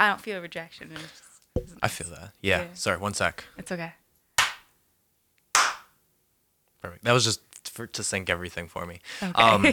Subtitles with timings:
[0.00, 0.90] I don't feel rejection.
[0.92, 2.32] It's, just, I feel that.
[2.40, 2.62] Yeah.
[2.62, 2.66] Yeah.
[2.72, 3.44] Sorry, one sec.
[3.58, 3.92] it's okay.
[6.82, 7.04] Perfect.
[7.04, 9.00] That was just for to sync everything for me.
[9.22, 9.32] Okay.
[9.42, 9.66] Um,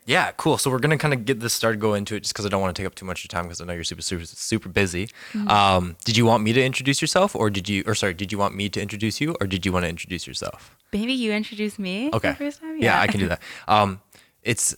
[0.06, 0.58] yeah, cool.
[0.58, 2.60] So we're gonna kind of get this started, go into it, just because I don't
[2.60, 4.26] want to take up too much of your time, because I know you're super, super,
[4.26, 5.06] super busy.
[5.32, 5.48] Mm-hmm.
[5.48, 8.38] Um, did you want me to introduce yourself, or did you, or sorry, did you
[8.38, 10.76] want me to introduce you, or did you want to introduce yourself?
[10.92, 12.34] Maybe you introduce me Okay.
[12.34, 12.78] first time?
[12.82, 13.40] Yeah, I can do that.
[13.68, 14.00] Um,
[14.42, 14.76] it's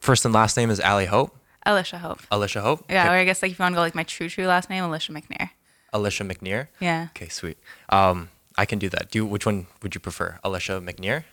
[0.00, 1.36] first and last name is Ali Hope,
[1.66, 2.20] Alicia Hope.
[2.30, 2.84] Alicia Hope.
[2.88, 3.14] Yeah, Okay.
[3.14, 4.82] or I guess like if you want to go like my true true last name,
[4.84, 5.50] Alicia McNair.
[5.92, 6.68] Alicia McNair.
[6.80, 7.08] Yeah.
[7.16, 7.58] Okay, sweet.
[7.90, 9.10] Um, I can do that.
[9.10, 11.24] Do you, which one would you prefer, Alicia McNair?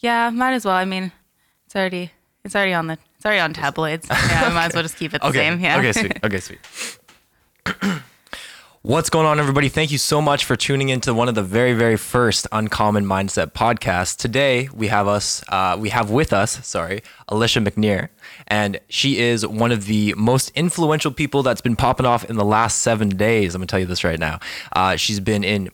[0.00, 0.74] Yeah, might as well.
[0.74, 1.12] I mean,
[1.66, 2.10] it's already
[2.44, 4.06] it's already on the it's already on tabloids.
[4.10, 5.38] Yeah, I might as well just keep it the Okay.
[5.38, 5.60] same.
[5.60, 5.78] Yeah.
[5.78, 6.18] Okay, sweet.
[6.24, 6.60] Okay, sweet.
[8.86, 9.70] What's going on, everybody?
[9.70, 13.52] Thank you so much for tuning into one of the very, very first Uncommon Mindset
[13.52, 14.14] podcasts.
[14.14, 18.10] Today, we have us, uh, we have with us, sorry, Alicia McNair,
[18.46, 22.44] and she is one of the most influential people that's been popping off in the
[22.44, 23.54] last seven days.
[23.54, 24.38] I'm gonna tell you this right now.
[24.76, 25.70] Uh, she's been in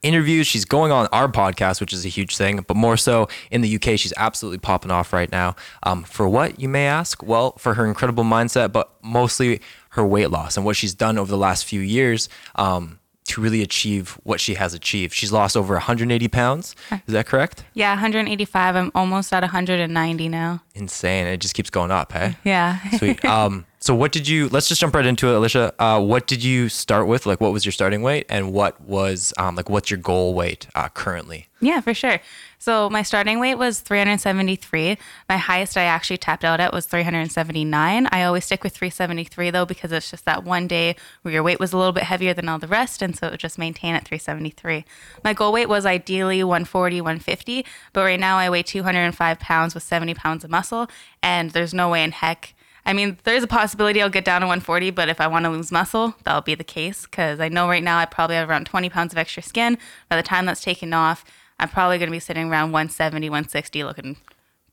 [0.00, 0.46] interviews.
[0.46, 3.74] She's going on our podcast, which is a huge thing, but more so in the
[3.74, 5.56] UK, she's absolutely popping off right now.
[5.82, 7.22] Um, for what, you may ask?
[7.22, 9.60] Well, for her incredible mindset, but mostly
[9.96, 13.62] her weight loss and what she's done over the last few years um, to really
[13.62, 15.12] achieve what she has achieved.
[15.12, 16.76] She's lost over 180 pounds.
[17.06, 17.64] Is that correct?
[17.74, 18.76] Yeah, 185.
[18.76, 20.62] I'm almost at 190 now.
[20.74, 21.26] Insane.
[21.26, 22.36] It just keeps going up, hey?
[22.44, 22.78] Yeah.
[22.98, 23.24] Sweet.
[23.24, 24.48] Um, so what did you?
[24.48, 25.72] Let's just jump right into it, Alicia.
[25.78, 27.24] Uh, what did you start with?
[27.24, 30.66] Like, what was your starting weight, and what was um, like, what's your goal weight
[30.74, 31.46] uh, currently?
[31.60, 32.18] Yeah, for sure.
[32.66, 34.98] So my starting weight was 373.
[35.28, 38.08] My highest I actually tapped out at was 379.
[38.10, 41.60] I always stick with 373 though because it's just that one day where your weight
[41.60, 43.94] was a little bit heavier than all the rest, and so it would just maintain
[43.94, 44.84] at 373.
[45.22, 49.84] My goal weight was ideally 140, 150, but right now I weigh 205 pounds with
[49.84, 50.88] 70 pounds of muscle,
[51.22, 52.52] and there's no way in heck.
[52.84, 55.50] I mean, there's a possibility I'll get down to 140, but if I want to
[55.50, 58.66] lose muscle, that'll be the case because I know right now I probably have around
[58.66, 59.78] 20 pounds of extra skin.
[60.08, 61.24] By the time that's taken off,
[61.58, 64.16] I'm probably going to be sitting around 170, 160, looking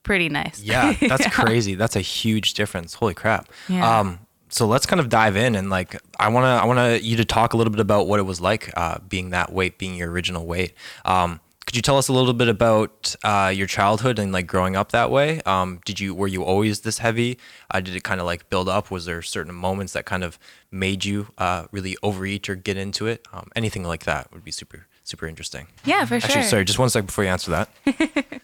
[0.02, 0.62] pretty nice.
[0.62, 1.74] Yeah, that's crazy.
[1.74, 2.94] That's a huge difference.
[2.94, 3.48] Holy crap.
[3.68, 4.00] Yeah.
[4.00, 7.24] Um, so let's kind of dive in and like I wanna I wanna you to
[7.24, 10.08] talk a little bit about what it was like uh, being that weight, being your
[10.10, 10.74] original weight.
[11.04, 14.76] Um, could you tell us a little bit about uh, your childhood and like growing
[14.76, 15.40] up that way?
[15.42, 17.36] Um, did you were you always this heavy?
[17.68, 18.92] Uh, did it kind of like build up?
[18.92, 20.38] Was there certain moments that kind of
[20.70, 23.26] made you uh, really overeat or get into it?
[23.32, 25.68] Um, anything like that would be super super interesting.
[25.84, 26.28] Yeah, for sure.
[26.30, 27.68] Actually, sorry, just one second before you answer that.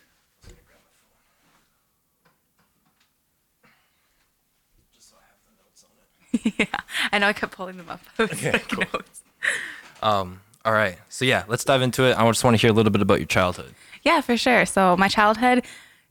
[6.59, 6.67] Yeah,
[7.13, 8.01] I know I kept pulling them up.
[8.21, 8.85] Okay, cool.
[8.93, 9.23] notes.
[10.03, 12.17] Um, all right, so yeah, let's dive into it.
[12.17, 13.75] I just want to hear a little bit about your childhood.
[14.03, 14.65] Yeah, for sure.
[14.67, 15.65] So my childhood,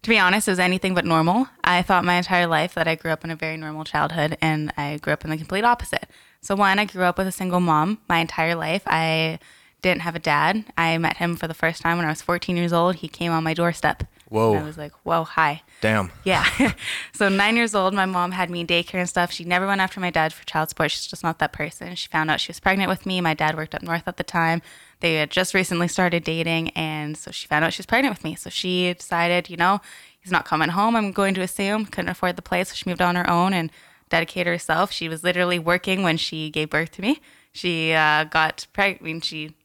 [0.04, 1.48] to be honest, was anything but normal.
[1.64, 4.74] I thought my entire life that I grew up in a very normal childhood, and
[4.78, 6.08] I grew up in the complete opposite.
[6.42, 8.84] So one, I grew up with a single mom my entire life.
[8.86, 9.40] I
[9.81, 10.66] didn't have a dad.
[10.78, 12.95] I met him for the first time when I was 14 years old.
[12.95, 14.03] He came on my doorstep.
[14.29, 14.53] Whoa.
[14.53, 15.63] And I was like, whoa, hi.
[15.81, 16.12] Damn.
[16.23, 16.45] Yeah.
[17.13, 19.31] so nine years old, my mom had me in daycare and stuff.
[19.31, 20.91] She never went after my dad for child support.
[20.91, 21.95] She's just not that person.
[21.95, 23.22] She found out she was pregnant with me.
[23.22, 24.62] My dad worked up north at the time.
[25.00, 28.23] They had just recently started dating, and so she found out she was pregnant with
[28.25, 28.35] me.
[28.35, 29.79] So she decided, you know,
[30.19, 30.95] he's not coming home.
[30.95, 31.85] I'm going to assume.
[31.85, 33.72] Couldn't afford the place, so she moved on her own and
[34.09, 34.91] dedicated herself.
[34.91, 37.22] She was literally working when she gave birth to me.
[37.53, 39.01] She uh, got pregnant.
[39.01, 39.56] I mean, she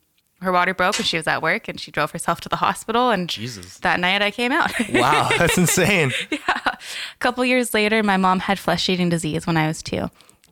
[0.45, 3.11] her water broke and she was at work, and she drove herself to the hospital.
[3.11, 3.79] And Jesus.
[3.79, 4.71] that night, I came out.
[4.95, 6.13] Wow, that's insane.
[6.31, 6.39] yeah.
[6.67, 6.79] A
[7.19, 10.11] couple years later, my mom had flesh eating disease when I was two.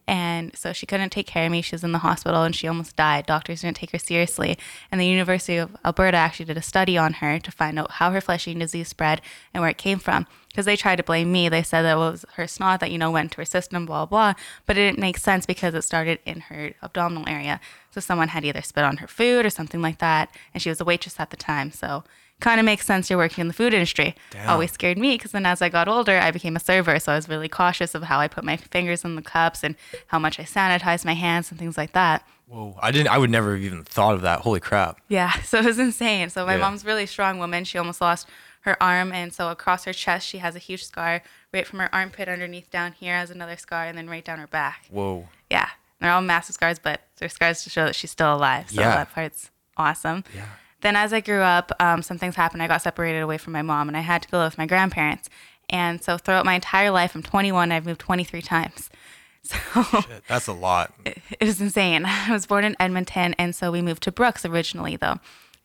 [0.08, 1.62] And so she couldn't take care of me.
[1.62, 3.26] She was in the hospital and she almost died.
[3.26, 4.58] Doctors didn't take her seriously.
[4.90, 8.10] And the University of Alberta actually did a study on her to find out how
[8.10, 9.20] her flesh eating disease spread
[9.54, 10.26] and where it came from.
[10.48, 11.48] Because they tried to blame me.
[11.48, 14.04] They said that it was her snot that, you know, went to her system, blah,
[14.04, 14.34] blah.
[14.66, 17.60] But it didn't make sense because it started in her abdominal area.
[17.90, 20.34] So someone had either spit on her food or something like that.
[20.52, 21.70] And she was a waitress at the time.
[21.70, 22.04] So
[22.42, 24.14] kind of makes sense you're working in the food industry.
[24.30, 24.50] Damn.
[24.50, 26.98] Always scared me because then as I got older, I became a server.
[26.98, 29.75] So I was really cautious of how I put my fingers in the cups and
[30.08, 32.26] how much I sanitized my hands and things like that.
[32.49, 33.08] Whoa, I didn't.
[33.08, 34.40] I would never have even thought of that.
[34.40, 35.00] Holy crap.
[35.08, 36.28] Yeah, so it was insane.
[36.28, 36.61] So my Yeah.
[36.61, 37.64] mom's really strong woman.
[37.64, 38.28] She almost lost
[38.62, 41.22] her arm, and so across her chest, she has a huge scar.
[41.55, 44.46] Right from her armpit underneath down here has another scar, and then right down her
[44.46, 44.84] back.
[44.90, 45.28] Whoa.
[45.50, 45.69] Yeah,
[46.00, 48.70] they're all massive scars, but they're scars to show that she's still alive.
[48.70, 48.96] So Yeah.
[48.96, 50.22] that part's awesome.
[50.34, 50.44] Yeah.
[50.82, 52.62] Then as I grew up, um, some things happened.
[52.62, 54.67] I got separated away from my mom, and I had to go live with my
[54.67, 55.31] grandparents.
[55.70, 57.73] And so throughout my entire life, I'm 21.
[57.73, 58.90] I've moved 23 times.
[59.44, 60.94] So Shit, That's a lot.
[61.05, 62.05] it was insane.
[62.06, 65.17] I was born in Edmonton, and so we moved to Brooks originally, though.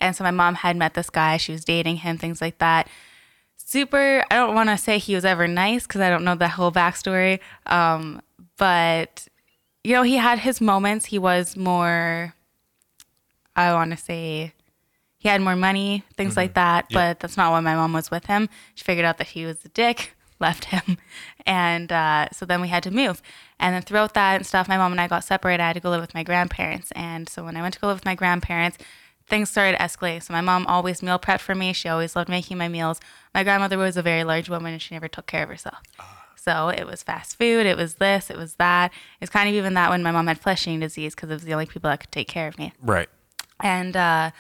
[0.02, 1.38] And so my mom had met this guy.
[1.38, 2.88] She was dating him, things like that.
[3.56, 4.26] super.
[4.32, 6.72] I don't want to say he was ever nice because I don't know the whole
[6.72, 7.40] backstory.
[7.68, 8.20] Um,
[8.58, 9.28] but
[9.84, 11.06] you know, he had his moments.
[11.06, 12.34] He was more.
[13.56, 14.54] I want to say.
[15.28, 18.28] He had more money, things like that, but that's not why my mom was with
[18.28, 18.48] him.
[18.76, 20.98] She figured out that he was a dick, left him,
[21.46, 23.22] and uh, so then we had to move.
[23.60, 25.62] And then throughout that and stuff, my mom and I got separated.
[25.62, 27.88] I had to go live with my grandparents, and so when I went to go
[27.88, 28.78] live with my grandparents,
[29.28, 30.24] things started escalating.
[30.24, 31.74] So my mom always meal prepped for me.
[31.74, 33.02] She always loved making my meals.
[33.36, 35.80] My grandmother was a very large woman, and she never took care of herself.
[36.38, 38.94] So it was fast food, it was this, it was that.
[39.20, 41.44] It's kind of even that when my mom had flesh eating disease because it was
[41.44, 42.72] the only people that could take care of me.
[42.82, 43.10] Right.
[43.60, 44.32] And uh,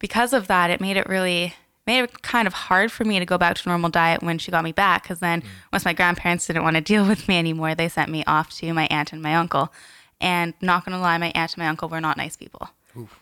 [0.00, 1.54] because of that, it made it really
[1.86, 4.50] made it kind of hard for me to go back to normal diet when she
[4.50, 5.02] got me back.
[5.02, 5.46] Because then mm.
[5.72, 8.72] once my grandparents didn't want to deal with me anymore, they sent me off to
[8.72, 9.72] my aunt and my uncle.
[10.20, 12.70] And not gonna lie, my aunt and my uncle were not nice people.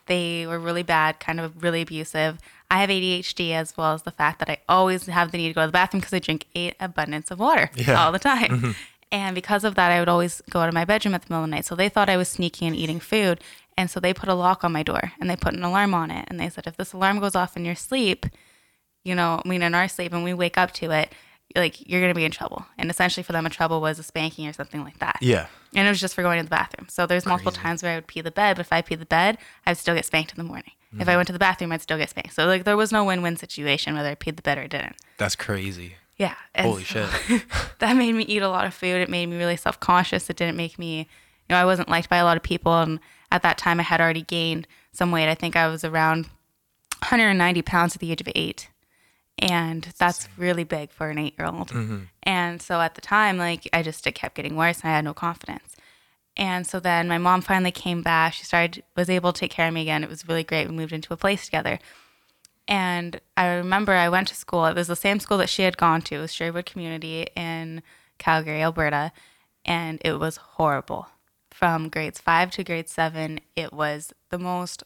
[0.07, 2.39] They were really bad, kind of really abusive.
[2.71, 5.55] I have ADHD as well as the fact that I always have the need to
[5.55, 8.03] go to the bathroom because I drink a abundance of water Yeah.
[8.03, 8.49] all the time.
[8.51, 8.71] Mm-hmm.
[9.11, 11.51] And because of that, I would always go to my bedroom at the middle of
[11.51, 11.65] the night.
[11.65, 13.41] So they thought I was sneaking and eating food.
[13.79, 16.11] And so they put a lock on my door and they put an alarm on
[16.11, 16.25] it.
[16.27, 18.27] And they said, if this alarm goes off in your sleep,
[19.05, 21.13] you know, I mean, in our sleep, and we wake up to it,
[21.55, 22.67] like you're going to be in trouble.
[22.77, 25.19] And essentially for them, a trouble was a spanking or something like that.
[25.21, 25.47] Yeah.
[25.77, 26.89] And it was just for going to the bathroom.
[26.89, 29.07] So there's multiple times where I would pee the bed, but if I pee the
[29.07, 30.73] bed, I'd still get spanked in the morning.
[30.93, 31.19] If I mm-hmm.
[31.19, 32.35] went to the bathroom, I'd still get spanked.
[32.35, 34.97] So like there was no win-win situation whether I peed the bed or didn't.
[35.19, 35.95] That's crazy.
[36.17, 36.35] Yeah.
[36.53, 37.45] and Holy so shit.
[37.79, 39.01] that made me eat a lot of food.
[39.03, 40.29] It made me really self-conscious.
[40.29, 41.07] It didn't make me, you
[41.51, 42.77] know, I wasn't liked by a lot of people.
[42.77, 42.99] And
[43.31, 45.29] at that time, I had already gained some weight.
[45.29, 46.25] I think I was around
[47.01, 48.69] 190 pounds at the age of eight.
[49.39, 51.69] And that's really big for an eight year old.
[51.69, 52.05] Mm-hmm.
[52.25, 55.05] And so at the time, like, I just, it kept getting worse and I had
[55.05, 55.77] no confidence.
[56.37, 58.33] And so then my mom finally came back.
[58.33, 60.03] She started, was able to take care of me again.
[60.03, 60.69] It was really great.
[60.69, 61.79] We moved into a place together.
[62.67, 64.67] And I remember I went to school.
[64.67, 66.17] It was the same school that she had gone to.
[66.17, 67.83] It was Sherwood Community in
[68.19, 69.13] Calgary, Alberta.
[69.65, 71.09] And it was horrible.
[71.59, 74.85] From grades five to grade seven, it was the most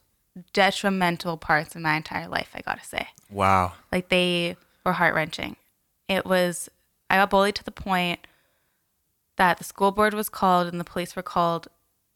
[0.55, 3.09] detrimental parts of my entire life, I gotta say.
[3.31, 3.75] Wow.
[3.93, 5.57] Like they were heart wrenching.
[6.09, 6.71] It was,
[7.11, 8.27] I got bullied to the point
[9.37, 11.69] that the school board was called and the police were called,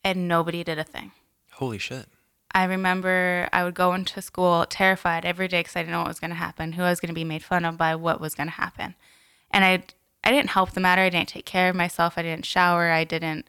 [0.02, 1.12] and nobody did a thing.
[1.52, 2.06] Holy shit.
[2.52, 6.08] I remember I would go into school terrified every day because I didn't know what
[6.08, 8.22] was going to happen, who I was going to be made fun of by, what
[8.22, 8.94] was going to happen.
[9.50, 9.82] And I,
[10.24, 11.02] I didn't help the matter.
[11.02, 12.14] I didn't take care of myself.
[12.16, 12.90] I didn't shower.
[12.90, 13.44] I didn't,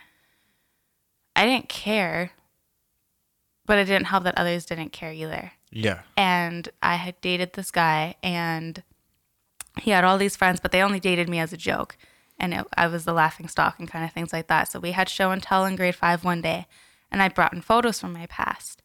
[1.37, 2.31] I didn't care.
[3.65, 5.99] But it didn't help that others didn't care either Yeah.
[6.15, 8.81] and I had dated this guy, and
[9.81, 11.97] he had all these friends, but they only dated me as a joke,
[12.39, 14.71] and it, I was the laughing stock and kind of things like that.
[14.71, 16.65] So we had show and tell in grade five one day,
[17.11, 18.81] and I brought in photos from my past,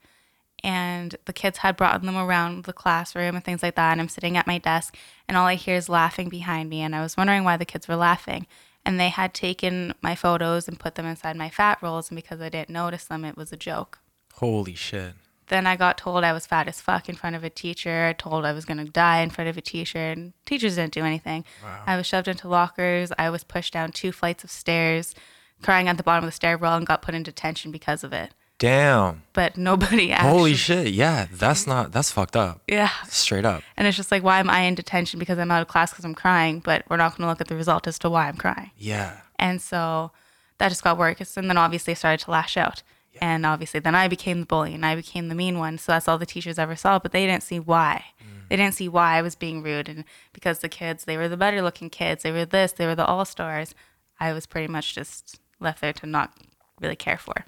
[0.65, 3.93] and the kids had brought them around the classroom and things like that.
[3.93, 4.97] And I'm sitting at my desk,
[5.29, 7.87] and all I hear is laughing behind me, and I was wondering why the kids
[7.87, 8.49] were laughing.
[8.85, 12.41] And they had taken my photos and put them inside my fat rolls, and because
[12.41, 14.01] I didn't notice them, it was a joke
[14.35, 15.13] Holy shit.
[15.49, 18.07] then I got told I was fat as fuck in front of a teacher.
[18.07, 21.05] I told I was gonna die in front of a teacher, and teachers didn't do
[21.05, 21.45] anything.
[21.63, 21.83] Wow.
[21.87, 23.13] I was shoved into lockers.
[23.19, 25.15] I was pushed down two flights of stairs,
[25.63, 28.33] crying at the bottom of the stairwell, and got put in detention because of it.
[28.63, 29.25] Damn.
[29.33, 30.31] But nobody actually.
[30.31, 30.93] Holy shit.
[30.95, 31.27] Yeah.
[31.33, 32.63] That's not, that's fucked up.
[32.69, 33.65] Yeah, Straight up.
[33.77, 36.05] and it's just like, why am I in detention because I'm out of class because
[36.05, 36.61] I'm crying?
[36.61, 38.71] But we're not gonna look at the result as to why I'm crying.
[38.79, 39.17] Yeah.
[39.37, 40.13] And so
[40.59, 41.37] that just got worse.
[41.37, 42.85] And then obviously I started to lash out.
[43.21, 45.77] And obviously then I became the bully and I became the mean one.
[45.79, 48.05] So that's all the teachers ever saw, but they didn't see why.
[48.23, 48.49] Mm.
[48.49, 49.89] They didn't see why I was being rude.
[49.89, 52.95] And because the kids, they were the better looking kids, they were this, they were
[52.95, 53.75] the all stars.
[54.21, 56.33] I was pretty much just left there to not
[56.81, 57.45] really care for.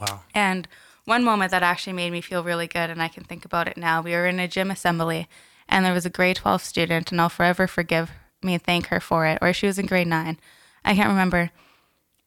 [0.00, 0.20] Wow.
[0.34, 0.68] And
[1.04, 3.76] one moment that actually made me feel really good, and I can think about it
[3.76, 4.02] now.
[4.02, 5.28] We were in a gym assembly,
[5.68, 8.10] and there was a grade 12 student, and I'll forever forgive
[8.42, 9.38] me and thank her for it.
[9.40, 10.38] Or she was in grade nine.
[10.84, 11.50] I can't remember.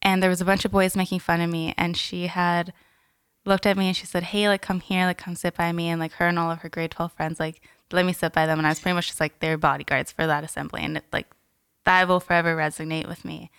[0.01, 2.73] And there was a bunch of boys making fun of me, and she had
[3.45, 5.89] looked at me and she said, Hey, like, come here, like, come sit by me.
[5.89, 7.61] And like, her and all of her grade 12 friends, like,
[7.91, 8.59] let me sit by them.
[8.59, 10.81] And I was pretty much just like their bodyguards for that assembly.
[10.83, 11.27] And it, like,
[11.85, 13.51] that will forever resonate with me.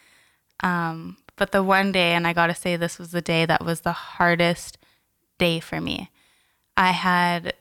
[0.62, 3.64] Um, but the one day, and I got to say, this was the day that
[3.64, 4.76] was the hardest
[5.38, 6.10] day for me.
[6.76, 7.54] I had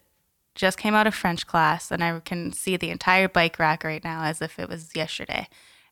[0.53, 4.03] just came out of French class, and I can see the entire bike rack right
[4.03, 5.47] now as if it was yesterday.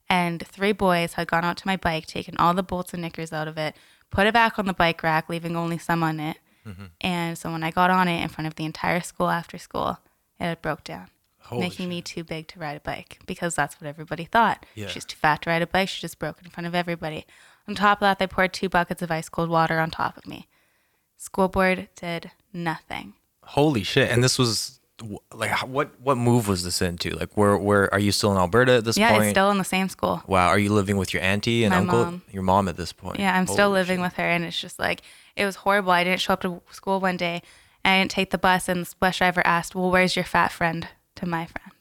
[0.09, 3.31] And three boys had gone out to my bike, taken all the bolts and knickers
[3.31, 3.73] out of it,
[4.11, 6.39] put it back on the bike rack, leaving only some on it.
[6.67, 6.87] Mm-hmm.
[6.99, 9.99] And so when I got on it in front of the entire school after school,
[10.41, 11.07] it had broke down
[11.39, 14.65] Holy making me too big to ride a bike because that's what everybody thought.
[14.75, 14.87] Yeah.
[14.87, 15.87] She's too fat to ride a bike.
[15.87, 17.25] She just broke in front of everybody.
[17.67, 20.25] On top of that, they poured two buckets of ice cold water on top of
[20.27, 20.47] me.
[21.17, 23.13] School board did nothing.
[23.43, 24.09] Holy shit.
[24.09, 24.79] And this was
[25.33, 27.11] like what what move was this into?
[27.11, 29.01] Like where where are you still in Alberta at this point?
[29.09, 29.23] Yeah, point?
[29.25, 30.23] it's still in the same school.
[30.27, 32.05] wow, are you living with your auntie and My uncle?
[32.05, 32.21] mom.
[32.31, 33.19] Your mom at this point.
[33.19, 34.03] Yeah, I'm still living shit.
[34.03, 35.01] with her, and it's just like
[35.35, 35.91] it was horrible.
[35.91, 37.41] I didn't show up to school one day,
[37.83, 40.51] and I didn't take the bus, and the bus driver asked, "Well, where's your fat
[40.51, 41.76] friend?" To my friend.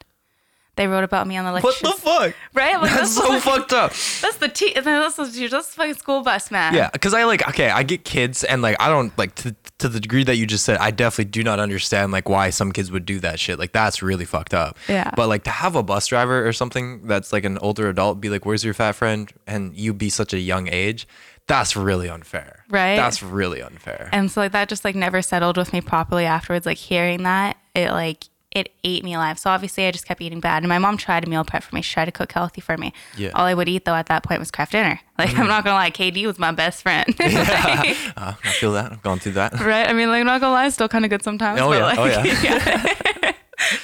[0.76, 2.34] They wrote about me on the What the fuck?
[2.54, 2.74] Right?
[2.74, 3.90] I'm like, That's this is so like- fucked up.
[4.20, 5.48] That's the te- that's the teacher.
[5.48, 6.74] That's the fucking school bus, man.
[6.74, 9.88] Yeah, because I like okay, I get kids, and like I don't like to to
[9.88, 10.76] the degree that you just said.
[10.78, 13.58] I definitely do not understand like why some kids would do that shit.
[13.58, 14.76] Like that's really fucked up.
[14.88, 15.10] Yeah.
[15.16, 18.28] But like to have a bus driver or something that's like an older adult be
[18.28, 21.06] like, "Where's your fat friend?" and you be such a young age,
[21.46, 22.64] that's really unfair.
[22.68, 22.96] Right.
[22.96, 24.08] That's really unfair.
[24.12, 26.66] And so like that just like never settled with me properly afterwards.
[26.66, 28.24] Like hearing that, it like
[28.56, 29.38] it ate me alive.
[29.38, 30.62] So obviously I just kept eating bad.
[30.62, 31.82] And my mom tried to meal prep for me.
[31.82, 32.92] She tried to cook healthy for me.
[33.16, 33.30] Yeah.
[33.34, 34.98] All I would eat though at that point was Kraft Dinner.
[35.18, 37.06] Like I'm not gonna lie, KD was my best friend.
[37.18, 38.92] Uh, I feel that.
[38.92, 39.58] I've gone through that.
[39.60, 39.88] right?
[39.88, 41.60] I mean, like, I'm not gonna lie, it's still kind of good sometimes.
[41.60, 41.84] Oh, but, yeah.
[41.84, 42.04] Like, Oh,
[42.42, 43.32] yeah.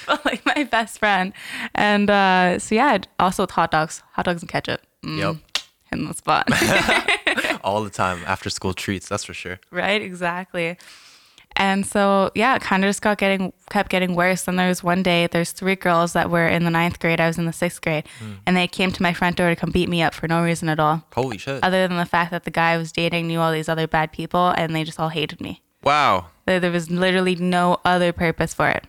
[0.06, 1.32] but like my best friend,
[1.74, 4.80] and uh, so yeah, also with hot dogs, hot dogs and ketchup.
[5.04, 5.36] Mm, Yep.
[5.90, 6.48] Hitting the spot.
[7.64, 9.08] All the time after school treats.
[9.08, 9.58] That's for sure.
[9.70, 10.00] right?
[10.02, 10.76] Exactly.
[11.62, 14.48] And so yeah, it kind of just got getting kept getting worse.
[14.48, 17.20] And there was one day, there's three girls that were in the ninth grade.
[17.20, 18.32] I was in the sixth grade, Hmm.
[18.46, 20.68] and they came to my front door to come beat me up for no reason
[20.68, 21.62] at all, Holy shit.
[21.62, 24.10] other than the fact that the guy I was dating knew all these other bad
[24.12, 25.62] people, and they just all hated me.
[25.84, 26.26] wow.
[26.46, 28.82] There, there was literally no other purpose for it.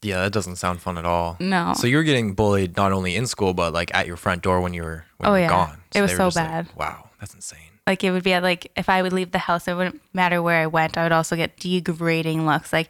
[0.00, 1.36] Yeah, that doesn't sound fun at all.
[1.38, 1.74] No.
[1.76, 4.62] So you were getting bullied not only in school but like at your front door
[4.62, 5.48] when you were when Oh, you were yeah.
[5.48, 5.82] gone.
[5.94, 6.68] It was so just like, bad.
[6.76, 7.73] wow, that's insane.
[7.86, 10.40] Like it would be at like if I would leave the house, it wouldn't matter
[10.42, 10.96] where I went.
[10.96, 12.72] I would also get degrading looks.
[12.72, 12.88] Like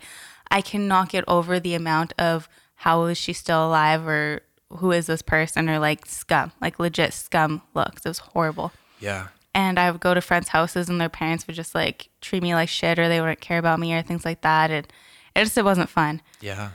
[0.50, 5.06] I cannot get over the amount of how is she still alive or who is
[5.06, 8.04] this person or like scum, like legit scum looks.
[8.04, 8.72] It was horrible.
[9.00, 9.28] Yeah.
[9.54, 12.54] And I would go to friends' houses and their parents would just like treat me
[12.54, 14.70] like shit or they wouldn't care about me or things like that.
[14.70, 14.86] And
[15.34, 16.22] it just it wasn't fun.
[16.40, 16.70] Yeah.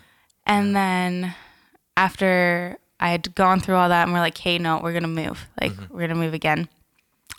[0.45, 1.35] And then
[1.95, 5.47] after I had gone through all that, and we're like, hey, no, we're gonna move.
[5.61, 5.93] Like mm-hmm.
[5.93, 6.67] we're gonna move again.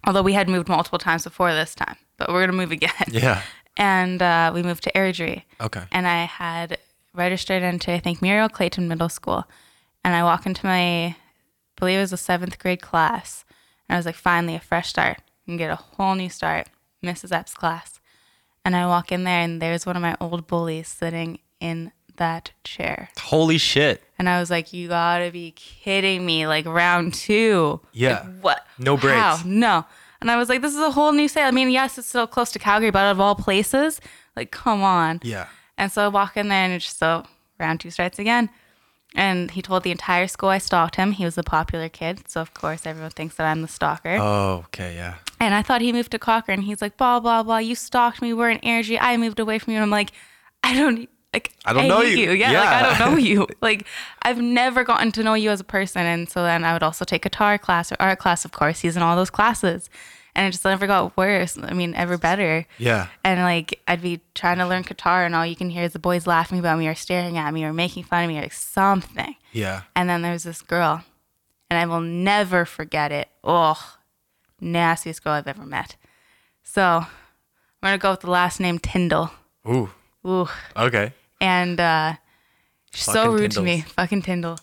[0.07, 2.92] Although we had moved multiple times before this time, but we're gonna move again.
[3.11, 3.42] Yeah.
[3.76, 5.45] And uh, we moved to Airdrie.
[5.61, 5.83] Okay.
[5.92, 6.78] And I had
[7.14, 9.45] registered into I think Muriel Clayton Middle School,
[10.04, 11.16] and I walk into my, I
[11.76, 13.45] believe it was a seventh grade class,
[13.88, 16.69] and I was like, finally a fresh start, and get a whole new start,
[17.02, 17.33] Mrs.
[17.33, 18.00] Epps' class,
[18.64, 22.52] and I walk in there, and there's one of my old bullies sitting in that
[22.62, 23.08] chair.
[23.18, 24.02] Holy shit.
[24.18, 26.46] And I was like, you gotta be kidding me.
[26.46, 27.80] Like round two.
[27.92, 28.20] Yeah.
[28.20, 28.66] Like, what?
[28.78, 29.18] No breaks.
[29.18, 29.40] How?
[29.44, 29.84] No.
[30.20, 31.44] And I was like, this is a whole new state.
[31.44, 34.00] I mean, yes, it's still close to Calgary, but out of all places,
[34.36, 35.20] like, come on.
[35.22, 35.46] Yeah.
[35.78, 37.24] And so I walk in there and it's just so
[37.58, 38.50] round two starts again.
[39.14, 41.12] And he told the entire school I stalked him.
[41.12, 42.30] He was a popular kid.
[42.30, 44.18] So, of course, everyone thinks that I'm the stalker.
[44.20, 45.16] Oh, okay, yeah.
[45.40, 46.62] And I thought he moved to Cochrane.
[46.62, 47.58] He's like, blah, blah, blah.
[47.58, 48.32] You stalked me.
[48.34, 49.00] We're in energy.
[49.00, 49.78] I moved away from you.
[49.78, 50.12] And I'm like,
[50.62, 52.32] I don't, like, I don't know hate you.
[52.32, 53.46] Yeah, like, I don't know you.
[53.60, 53.87] Like,
[54.22, 56.02] I've never gotten to know you as a person.
[56.02, 58.80] And so then I would also take guitar class or art class, of course.
[58.80, 59.88] He's in all those classes.
[60.34, 61.58] And it just never got worse.
[61.60, 62.64] I mean, ever better.
[62.78, 63.08] Yeah.
[63.25, 65.99] And like, I'd be trying to learn guitar, and all you can hear is the
[65.99, 69.34] boys laughing about me or staring at me or making fun of me or something.
[69.52, 69.82] Yeah.
[69.96, 71.02] And then there's this girl,
[71.68, 73.28] and I will never forget it.
[73.42, 73.96] Oh,
[74.60, 75.96] nastiest girl I've ever met.
[76.62, 77.06] So I'm
[77.82, 79.32] gonna go with the last name Tyndall.
[79.68, 79.90] Ooh.
[80.26, 81.12] Ooh, Okay.
[81.40, 82.14] And uh,
[82.92, 83.82] she's so rude to me.
[83.97, 84.59] Fucking Tyndall.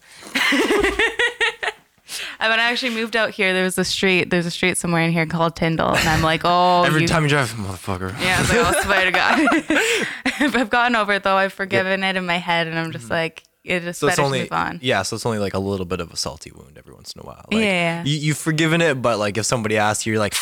[2.40, 4.30] And when I actually moved out here, there was a street.
[4.30, 7.24] There's a street somewhere in here called Tyndall, and I'm like, oh, Every you- time
[7.24, 8.14] you drive, motherfucker.
[8.22, 10.56] Yeah, I was like, oh, swear to God.
[10.56, 11.36] I've gotten over it though.
[11.36, 14.06] I've forgiven it in my head, and I'm just like, it just Mm-hmm.
[14.06, 14.80] So better it's only move on.
[14.82, 17.22] yeah, so it's only like a little bit of a salty wound every once in
[17.22, 17.44] a while.
[17.52, 18.04] Like, Yeah.
[18.06, 20.34] You, you've forgiven it, but like if somebody asks you, you're like,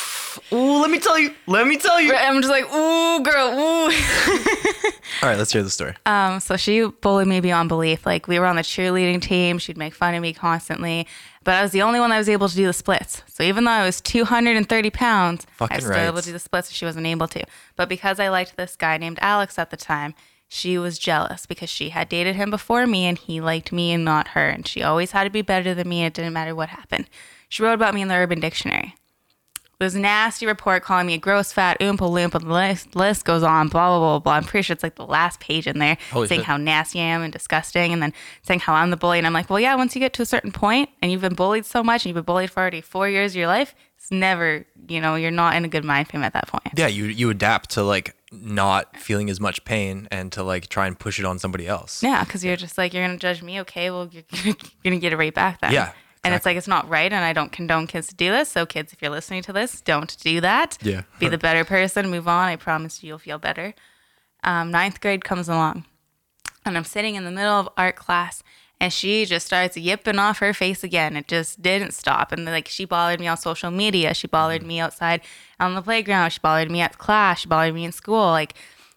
[0.51, 3.92] "Ooh, let me tell you, let me tell you." I'm just like, ooh, girl, ooh.
[5.22, 5.96] All right, let's hear the story.
[6.06, 8.06] Um, so she bullied me beyond belief.
[8.06, 11.08] Like we were on the cheerleading team, she'd make fun of me constantly.
[11.44, 13.22] But I was the only one that was able to do the splits.
[13.27, 16.72] So even though I was 230 pounds, I was still able to do the splits.
[16.72, 17.44] She wasn't able to.
[17.75, 20.15] But because I liked this guy named Alex at the time,
[20.48, 24.04] she was jealous because she had dated him before me and he liked me and
[24.04, 24.48] not her.
[24.48, 26.04] And she always had to be better than me.
[26.04, 27.08] It didn't matter what happened.
[27.48, 28.96] She wrote about me in the Urban Dictionary.
[29.79, 32.39] This nasty report calling me a gross, fat, oompa loompa.
[32.39, 34.34] The list, list goes on, blah, blah, blah, blah.
[34.34, 36.46] I'm pretty sure it's like the last page in there Holy saying shit.
[36.46, 38.13] how nasty I am and disgusting, and then
[38.44, 39.17] saying how I'm the bully.
[39.17, 41.36] And I'm like, well, yeah, once you get to a certain point and you've been
[41.36, 44.12] bullied so much and you've been bullied for already four years of your life, it's
[44.12, 46.67] never, you know, you're not in a good mind frame at that point.
[46.75, 50.88] Yeah, you you adapt to like not feeling as much pain and to like try
[50.88, 52.03] and push it on somebody else.
[52.03, 53.60] Yeah, because you're just like, you're going to judge me.
[53.62, 55.72] Okay, well, you're, you're going to get it right back then.
[55.72, 55.94] Yeah,
[56.25, 57.12] And it's like, it's not right.
[57.12, 58.50] And I don't condone kids to do this.
[58.50, 60.77] So, kids, if you're listening to this, don't do that.
[60.82, 61.03] Yeah.
[61.20, 62.10] Be the better person.
[62.10, 62.48] Move on.
[62.48, 63.74] I promise you, you'll feel better.
[64.44, 65.86] Um, ninth grade comes along.
[66.65, 68.44] and I'm sitting in the middle of art class
[68.79, 71.15] and she just starts yipping off her face again.
[71.15, 72.32] It just didn't stop.
[72.32, 74.13] And like she bothered me on social media.
[74.13, 75.22] She bothered me outside
[75.60, 76.32] on the playground.
[76.32, 77.39] She bothered me at class.
[77.39, 78.27] She bothered me in school.
[78.27, 78.53] Like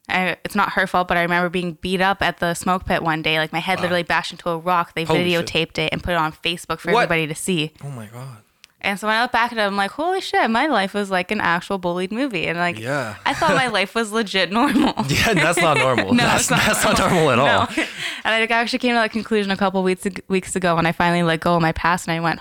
[0.09, 3.03] I, it's not her fault, but I remember being beat up at the smoke pit
[3.03, 3.39] one day.
[3.39, 4.95] Like my head literally bashed into a rock.
[4.95, 5.47] They Holy shit.
[5.47, 7.03] videotaped it and put it on Facebook for What?
[7.05, 7.73] everybody to see.
[7.85, 8.39] Oh my god.
[8.81, 11.11] And so when I look back at it, I'm like, holy shit, my life was
[11.11, 12.47] like an actual bullied movie.
[12.47, 13.17] And like, Yeah.
[13.27, 14.95] I thought my life was legit normal.
[15.09, 16.15] Yeah, that's not normal.
[16.15, 17.67] No, that's not that's not normal at all.
[17.77, 17.85] No.
[18.25, 21.25] And I actually came to that conclusion a couple weeks weeks ago when I finally
[21.25, 22.39] let go of my past and I went,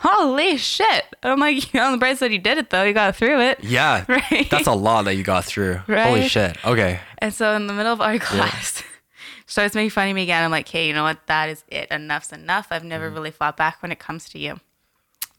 [0.00, 1.04] holy shit.
[1.22, 2.82] And I'm like, you on the bright side, you did it though.
[2.82, 3.62] You got through it.
[3.62, 4.04] Yeah.
[4.08, 4.48] Right.
[4.50, 5.80] That's a lot that you got through.
[5.86, 6.06] Right?
[6.06, 6.56] Holy shit.
[6.64, 7.00] Okay.
[7.18, 8.84] And so in the middle of art class, she
[9.46, 10.42] starts making fun of me again.
[10.44, 11.26] I'm like, hey, you know what?
[11.26, 11.88] That is it.
[11.90, 12.68] Enough's enough.
[12.70, 13.14] I've never Mm-hmm.
[13.14, 14.60] really fought back when it comes to you.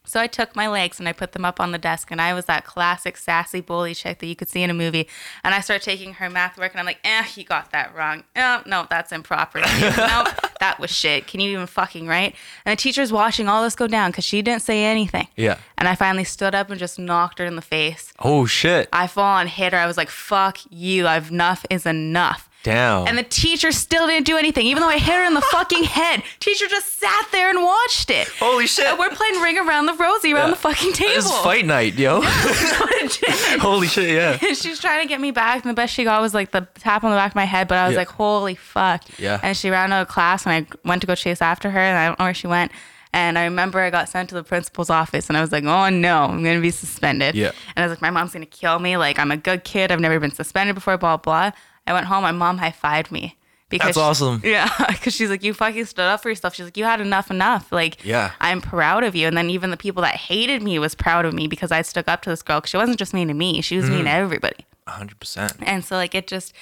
[0.03, 2.33] So I took my legs and I put them up on the desk, and I
[2.33, 5.07] was that classic sassy bully chick that you could see in a movie.
[5.43, 8.23] And I start taking her math work, and I'm like, eh, you got that wrong.
[8.35, 9.59] Oh, no, that's improper.
[9.59, 10.25] no,
[10.61, 11.27] that was shit.
[11.27, 12.35] Can you even fucking write?
[12.65, 15.27] And the teacher's watching all this go down because she didn't say anything.
[15.35, 15.57] Yeah.
[15.77, 18.13] And I finally stood up and just knocked her in the face.
[18.19, 18.87] Oh shit.
[18.93, 19.79] I fall and hit her.
[19.79, 21.07] I was like, fuck you.
[21.07, 22.47] I've enough is enough.
[22.63, 23.07] Damn.
[23.07, 25.83] And the teacher still didn't do anything, even though I hit her in the fucking
[25.85, 26.21] head.
[26.39, 28.27] Teacher just sat there and watched it.
[28.39, 28.85] Holy shit.
[28.85, 30.51] And we're playing ring around the rosy around Yeah.
[30.51, 31.13] the fucking table.
[31.15, 32.21] This is fight night, yo.
[33.59, 34.37] Holy shit, yeah.
[34.47, 36.67] and she's trying to get me back, and the best she got was like the
[36.79, 37.67] tap on the back of my head.
[37.67, 37.99] But I was Yeah.
[37.99, 39.39] like, "Holy fuck!" Yeah.
[39.43, 41.97] And she ran out of class, and I went to go chase after her, and
[41.97, 42.71] I don't know where she went.
[43.13, 45.89] And I remember I got sent to the principal's office, and I was like, "Oh
[45.89, 47.51] no, I'm gonna be suspended." Yeah.
[47.75, 48.97] And I was like, "My mom's gonna kill me.
[48.97, 49.91] Like I'm a good kid.
[49.91, 51.51] I've never been suspended before." Blah blah.
[51.87, 52.23] I went home.
[52.23, 53.37] My mom high fived me.
[53.69, 54.41] Because That's awesome.
[54.45, 56.55] Yeah, because she's like, you fucking stood up for yourself.
[56.55, 57.71] She's like, you had enough, enough.
[57.71, 58.31] Like, Yeah.
[58.41, 59.27] I'm proud of you.
[59.27, 62.09] And then even the people that hated me was proud of me because I stuck
[62.09, 62.59] up to this girl.
[62.59, 64.05] Because she wasn't just mean to me; she was mean Mm-hmm.
[64.07, 64.65] to everybody.
[64.87, 65.55] 100%.
[65.61, 66.53] And so like it just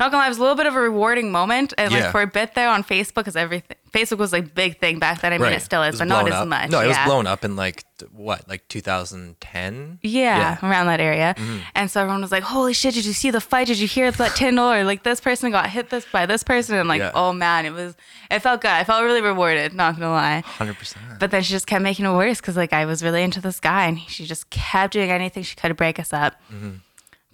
[0.00, 1.74] not gonna lie, it was a little bit of a rewarding moment.
[1.76, 2.04] And Yeah.
[2.04, 5.20] like for a bit there on Facebook, because everything Facebook was like big thing back
[5.20, 5.32] then.
[5.32, 6.48] I mean, it still is, was but not blown as up.
[6.48, 6.70] much.
[6.70, 10.00] No, it was blown up in like what, like 2010?
[10.02, 11.34] Yeah, around that area.
[11.36, 11.58] Mm-hmm.
[11.74, 12.94] And so everyone was like, "Holy shit!
[12.94, 13.68] Did you see the fight?
[13.68, 16.76] Did you hear that Tyndall or like this person got hit this by this person?"
[16.76, 17.12] And like, Yeah.
[17.14, 17.94] oh man, it was.
[18.30, 18.70] It felt good.
[18.72, 19.72] I felt really rewarded.
[19.72, 20.42] Not gonna lie.
[20.58, 21.20] 100%.
[21.20, 23.60] But then she just kept making it worse because like I was really into this
[23.60, 26.34] guy and she just kept doing anything she could to break us up.
[26.52, 26.70] Mm-hmm.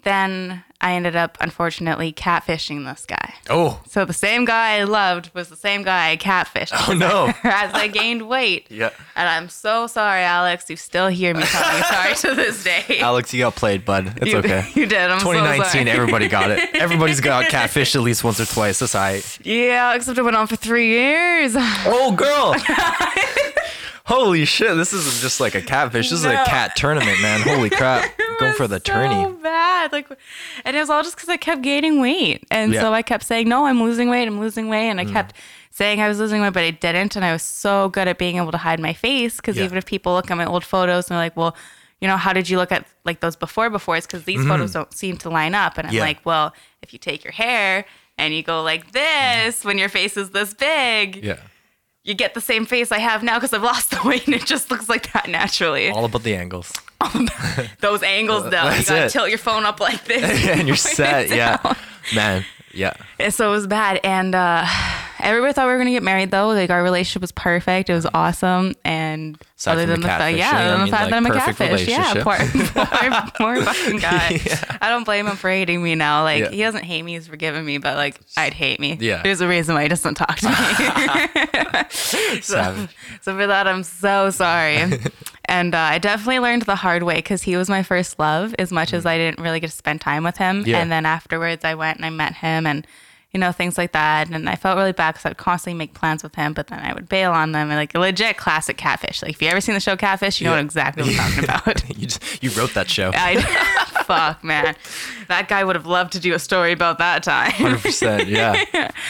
[0.03, 3.35] Then I ended up unfortunately catfishing this guy.
[3.51, 6.73] Oh, So the same guy I loved was the same guy I catfished.
[6.89, 7.27] oh no.
[7.45, 8.67] As I gained weight.
[8.81, 8.91] Yeah.
[9.15, 10.71] And I'm so sorry, Alex.
[10.71, 12.99] You still hear me telling you sorry to this day.
[13.01, 14.15] Alex, you got played, bud.
[14.23, 14.67] It's you, okay.
[14.75, 15.11] You did.
[15.11, 15.91] I'm so 2019, sorry.
[15.91, 16.75] everybody got it.
[16.75, 18.79] Everybody's got catfish at least once or twice.
[18.79, 19.39] That's all right.
[19.45, 21.55] Yeah, except it went on for three years.
[21.59, 22.55] Oh, girl.
[24.07, 24.77] Holy shit.
[24.77, 26.11] This isn't just like a catfish.
[26.11, 27.43] This is a cat tournament, man.
[27.43, 28.11] Holy crap.
[28.41, 29.33] Going for the so tourney.
[29.43, 29.93] bad.
[29.93, 30.09] Like,
[30.65, 32.81] and it was all just because I kept gaining weight, and Yeah.
[32.81, 32.83] Mm.
[32.83, 34.27] so I kept saying, "No, I'm losing weight.
[34.27, 35.35] I'm losing weight," and I kept
[35.71, 37.17] saying I was losing weight, but I didn't.
[37.17, 39.65] And I was so good at being able to hide my face because Yeah.
[39.65, 41.57] even if people look at my old photos and they're like, "Well,"
[42.01, 44.03] you know, how did you look at like those before befores?
[44.03, 45.77] Because these photos don't seem to line up.
[45.79, 45.97] And I'm Mm-hmm.
[45.99, 46.03] Yeah.
[46.03, 47.85] like, well, if you take your hair
[48.19, 51.37] and you go like this when your face is this big, Yeah.
[52.05, 54.47] You get the same face I have now because I've lost the weight and it
[54.47, 55.91] just looks like that naturally.
[55.91, 56.73] All about the angles.
[57.81, 59.11] Those angles though, you gotta it.
[59.11, 60.47] tilt your phone up like this.
[60.49, 61.29] and you're set.
[61.31, 61.57] Yeah.
[61.57, 61.77] down.
[62.15, 62.45] Man.
[62.73, 62.93] Yeah.
[63.29, 64.01] So it was bad.
[64.03, 64.65] And uh,
[65.21, 66.49] everybody thought we were gonna get married though.
[66.49, 67.91] Like our relationship was perfect.
[67.91, 68.75] It was awesome.
[68.85, 71.33] And Aside other than the the fact, yeah, other than the fact that I'm a
[71.35, 71.87] catfish.
[71.87, 72.37] Yeah, poor,
[72.87, 74.41] poor, poor fucking guy.
[74.45, 74.79] Yeah.
[74.81, 76.23] I don't blame him for hating me now.
[76.23, 76.51] Like Yeah.
[76.51, 78.97] he doesn't hate me, he's forgiven me, but like I'd hate me.
[79.01, 79.23] Yeah.
[79.23, 80.55] There's a reason why he doesn't talk to me.
[81.91, 82.91] Savage.
[83.21, 84.79] So for that, I'm so sorry.
[85.45, 88.55] and uh, I definitely learned the hard way because he was my first love.
[88.59, 90.67] As much as I didn't really get to spend time with him, Mm.
[90.67, 90.79] Yeah.
[90.81, 92.87] and then afterwards, I went and I met him, and
[93.33, 94.29] you know things like that.
[94.31, 96.93] And I felt really bad because I'd constantly make plans with him, but then I
[96.93, 97.71] would bail on them.
[97.71, 99.23] And like legit classic catfish.
[99.23, 101.99] Like if you ever seen the show Catfish, you know exactly what I'm talking about.
[101.99, 103.13] you, just, you wrote that show.
[103.15, 103.41] I
[104.05, 104.75] fuck man,
[105.29, 107.53] that guy would have loved to do a story about that time.
[107.53, 108.21] 100%.
[108.31, 108.65] Yeah.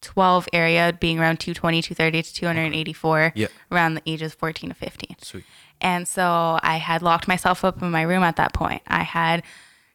[0.00, 3.46] 12 area, being around 220, 230 to 284 Yeah.
[3.70, 5.16] around the ages 14 to 15.
[5.22, 5.44] Sweet.
[5.80, 8.82] And so I had locked myself up in my room at that point.
[8.86, 9.42] I had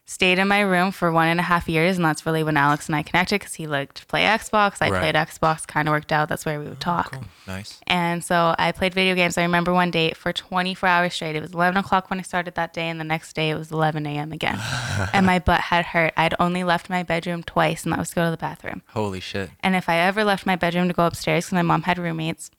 [0.06, 2.88] stayed in my room for one and a half years, and that's really when Alex
[2.88, 4.76] and I connected because he liked to play Xbox.
[4.82, 5.00] I Right.
[5.00, 6.28] played Xbox, kind of worked out.
[6.28, 7.12] That's where we would talk.
[7.12, 7.24] Cool.
[7.46, 7.80] Nice.
[7.86, 9.38] And so I played video games.
[9.38, 11.36] I remember one day for 24 hours straight.
[11.36, 13.72] It was 11 o'clock when I started that day, and the next day it was
[13.72, 14.30] 11 a.m.
[14.32, 14.60] again.
[15.14, 16.12] and my butt had hurt.
[16.18, 18.82] I'd only left my bedroom twice, and that was to go to the bathroom.
[18.90, 19.50] Holy shit.
[19.60, 22.50] And if I ever left my bedroom to go upstairs, because my mom had roommates,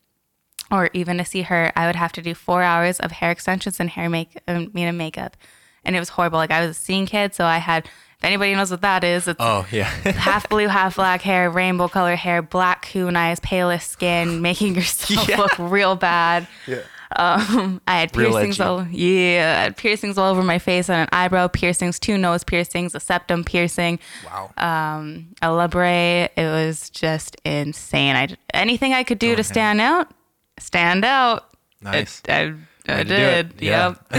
[0.72, 3.80] or even to see her, I would have to do four hours of hair extensions
[3.80, 5.38] and hair make, um, and makeup.
[5.86, 6.38] And it was horrible.
[6.38, 7.86] Like I was a scene kid, so I had.
[8.18, 9.84] If anybody knows what that is, it's Oh yeah.
[10.06, 15.28] half blue, half black hair, rainbow color hair, black coon eyes, palest skin, making yourself
[15.28, 15.38] Yeah.
[15.38, 16.48] look real bad.
[16.66, 16.80] yeah.
[17.18, 18.68] Um, I had Real piercings edgy.
[18.68, 22.44] all yeah, I had piercings all over my face and an eyebrow piercings, two nose
[22.44, 24.52] piercings, a septum piercing, Wow.
[24.58, 26.30] um, a labret.
[26.36, 28.16] It was just insane.
[28.16, 29.46] I anything I could do Go to ahead.
[29.46, 30.10] stand out,
[30.58, 31.46] stand out.
[31.82, 32.22] Nice.
[32.28, 32.54] I,
[32.88, 33.54] I, I did.
[33.60, 33.94] Yeah.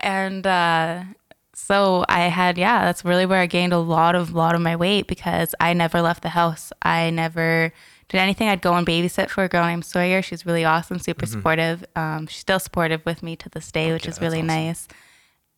[0.00, 1.02] And uh,
[1.54, 4.76] so I had yeah, that's really where I gained a lot of lot of my
[4.76, 6.72] weight because I never left the house.
[6.82, 7.72] I never
[8.08, 8.48] did anything.
[8.48, 10.22] I'd go and babysit for a girl named Sawyer.
[10.22, 11.84] She's really awesome, super supportive.
[11.96, 14.10] Um, she's still supportive with me to this day, which Mm-hmm.
[14.10, 14.46] Is really awesome.
[14.46, 14.88] nice.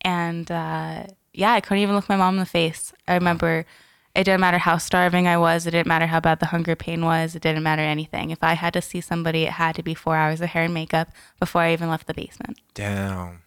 [0.03, 2.93] And uh, yeah, I couldn't even look my mom in the face.
[3.07, 3.67] I remember
[4.15, 5.67] it didn't matter how starving I was.
[5.67, 7.35] It didn't matter how bad the hunger pain was.
[7.37, 8.31] It didn't matter anything.
[8.31, 10.73] If I had to see somebody, it had to be four hours of hair and
[10.75, 12.59] makeup before I even left the basement.
[12.75, 13.43] Damn.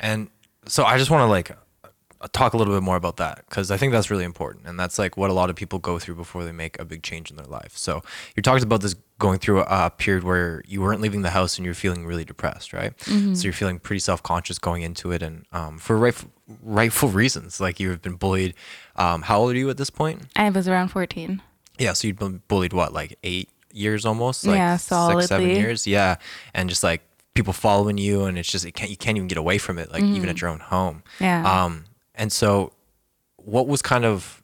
[0.00, 0.28] And
[0.66, 1.56] so I just want to like
[2.32, 4.98] talk a little bit more about that because I think that's really important, and that's
[4.98, 7.36] like what a lot of people go through before they make a big change in
[7.36, 7.76] their life.
[7.76, 8.02] So
[8.36, 11.64] you're talking about this going through a, period where you weren't leaving the house and
[11.64, 12.92] you're feeling really depressed, right?
[13.02, 16.30] So you're feeling pretty self conscious going into it, and um, for rightful,
[16.62, 18.54] rightful reasons, like you've been bullied.
[18.96, 20.22] Um, how old are you at this point?
[20.36, 21.40] I was around 14.
[21.78, 25.86] Yeah, so you've been bullied what, like eight years almost, like Yeah, six, seven years,
[25.86, 26.16] yeah,
[26.52, 27.02] and just like
[27.34, 29.90] people following you, and it's just it can't you can't even get away from it,
[29.92, 31.02] like even at your own home.
[31.14, 31.24] Mm-hmm.
[31.24, 31.64] Yeah.
[31.64, 32.72] Um, and so,
[33.36, 34.42] what was kind of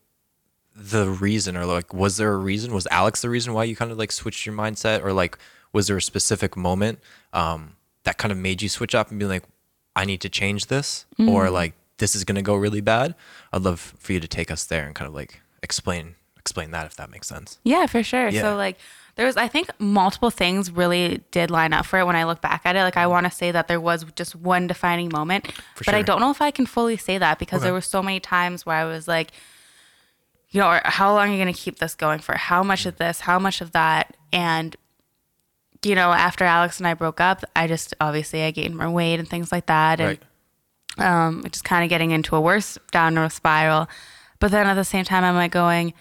[0.74, 2.72] the reason, or like, was there a reason?
[2.74, 5.38] Was Alex the reason why you kind of like switched your mindset, or like,
[5.72, 6.98] was there a specific moment
[7.32, 9.42] um, that kind of made you switch up and be like,
[9.94, 11.30] I need to change this, Mm.
[11.30, 13.14] or like this is gonna go really bad?
[13.52, 16.86] I'd love for you to take us there and kind of like explain explain that
[16.86, 17.58] if that makes sense.
[17.64, 18.28] Yeah, for sure.
[18.28, 18.42] Yeah.
[18.42, 18.78] So like
[19.16, 22.40] there was I think multiple things really did line up for it when I look
[22.40, 22.82] back at it.
[22.82, 26.02] Like I want to say that there was just one defining moment, For but I
[26.02, 28.76] don't know if I can fully say that because there were so many times where
[28.76, 29.32] I was like
[30.50, 32.34] you know, how long are you going to keep this going for?
[32.36, 33.20] How much of this?
[33.20, 34.16] How much of that?
[34.32, 34.74] And
[35.84, 39.18] you know, after Alex and I broke up, I just obviously I gained more weight
[39.18, 40.18] and things like that and
[40.98, 41.26] Right.
[41.26, 43.88] um, just kind of getting into a worse downward spiral.
[44.38, 45.94] But then at the same time, I'm like going,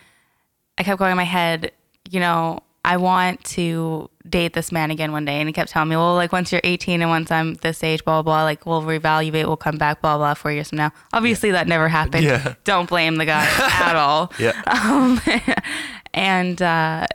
[0.77, 1.71] I kept going in my head,
[2.09, 5.39] you know, I want to date this man again one day.
[5.39, 8.05] And he kept telling me, well, like once you're 18 and once I'm this age,
[8.05, 10.91] blah, blah, blah, like we'll reevaluate, we'll come back, blah, blah, four years from now.
[11.11, 12.23] Obviously, that never happened.
[12.25, 12.53] Yeah.
[12.63, 13.43] Don't blame the guy
[13.81, 14.31] at all.
[14.37, 14.61] Yeah.
[14.67, 15.19] Um,
[16.13, 17.07] and uh,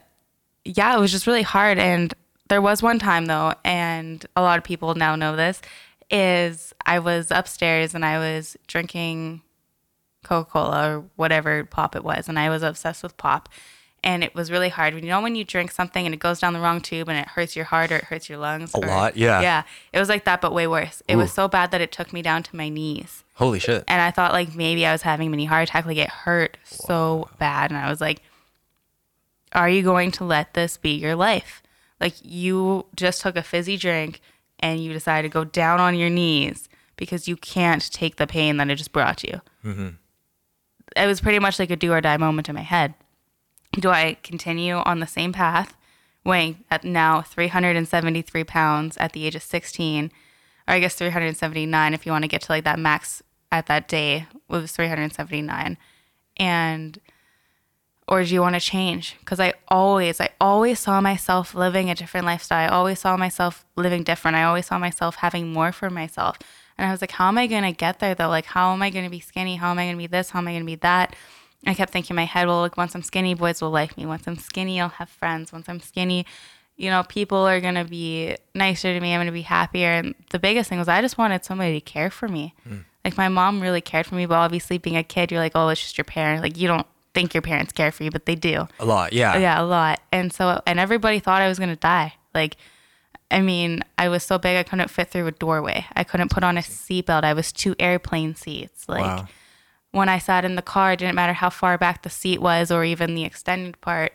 [0.64, 1.78] yeah, it was just really hard.
[1.78, 2.12] And
[2.48, 5.62] there was one time though, and a lot of people now know this,
[6.11, 9.42] is I was upstairs and I was drinking
[10.24, 13.48] Coca Cola or whatever pop it was, and I was obsessed with pop.
[14.02, 14.94] And it was really hard.
[14.94, 17.28] You know when you drink something and it goes down the wrong tube and it
[17.28, 18.74] hurts your heart or it hurts your lungs.
[18.74, 19.42] A or- lot, yeah.
[19.42, 21.02] Yeah, it was like that, but way worse.
[21.06, 23.84] It was so bad that it took me down to my knees Holy shit.
[23.88, 25.84] and I thought like maybe I was having a mini heart attack.
[25.84, 28.22] Like it hurt so bad, and I was like,
[29.52, 31.62] "Are you going to let this be your life?
[32.00, 34.22] Like you just took a fizzy drink
[34.60, 38.56] and you decided to go down on your knees because you can't take the pain
[38.56, 39.88] that it just brought you." Mm-hmm.
[40.96, 42.94] It was pretty much like a do or die moment in my head.
[43.72, 45.76] Do I continue on the same path,
[46.24, 50.11] weighing at now 373 pounds at the age of 16?
[50.70, 53.88] or I guess 379 if you want to get to like that max at that
[53.88, 55.76] day was 379
[56.37, 56.98] and
[58.06, 59.16] or do you want to change?
[59.20, 62.68] Because I always I always saw myself living a different lifestyle.
[62.68, 64.37] I always saw myself living different.
[64.37, 66.37] I always saw myself having more for myself.
[66.76, 68.28] And I was like how am I going to get there though?
[68.28, 69.56] Like how am I going to be skinny?
[69.56, 70.30] How am I going to be this?
[70.30, 71.14] How am I going to be that
[71.66, 74.06] I kept thinking in my head well like once I'm skinny boys will like me
[74.06, 76.26] once I'm skinny I'll have friends once I'm skinny
[76.80, 79.12] you know, people are going to be nicer to me.
[79.12, 79.90] I'm going to be happier.
[79.90, 82.54] And the biggest thing was I just wanted somebody to care for me.
[82.66, 82.78] Hmm.
[83.04, 85.68] Like my mom really cared for me, but obviously being a kid, you're like, oh,
[85.68, 86.42] it's just your parent.
[86.42, 88.66] Like you don't think your parents care for you, but they do.
[88.78, 89.12] A lot.
[89.12, 89.36] Yeah.
[89.36, 90.00] Yeah, a lot.
[90.10, 92.14] And so, and everybody thought I was going to die.
[92.34, 92.56] Like,
[93.30, 95.84] I mean, I was so big I couldn't fit through a doorway.
[95.94, 97.24] I couldn't put on a seatbelt.
[97.24, 98.88] I was two airplane seats.
[98.88, 99.28] Like, Wow.
[99.92, 102.70] When I sat in the car, it didn't matter how far back the seat was
[102.70, 104.12] or even the extended part,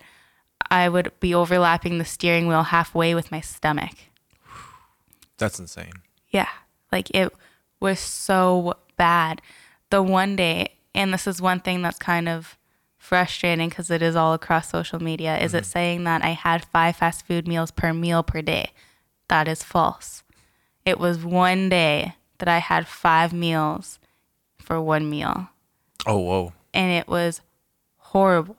[0.71, 3.95] I would be overlapping the steering wheel halfway with my stomach.
[5.37, 5.91] That's insane.
[6.29, 6.49] Yeah.
[6.91, 7.33] Like it
[7.79, 9.41] was so bad.
[9.89, 12.57] The one day, and this is one thing that's kind of
[12.97, 15.71] frustrating because it is all across social media, is it mm-hmm.
[15.71, 18.71] saying that I had five fast food meals per meal per day?
[19.27, 20.23] That is false.
[20.85, 23.99] It was one day that I had five meals
[24.57, 25.49] for one meal,
[26.05, 26.53] Oh, whoa.
[26.73, 27.41] and it was
[27.97, 28.57] horrible.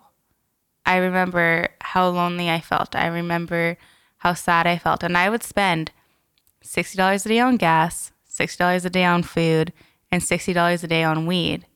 [0.85, 2.95] I remember how lonely I felt.
[2.95, 3.77] I remember
[4.19, 5.03] how sad I felt.
[5.03, 5.91] And I would spend
[6.65, 9.73] $60 a day on gas, $60 a day on food,
[10.11, 11.67] and $60 a day on weed.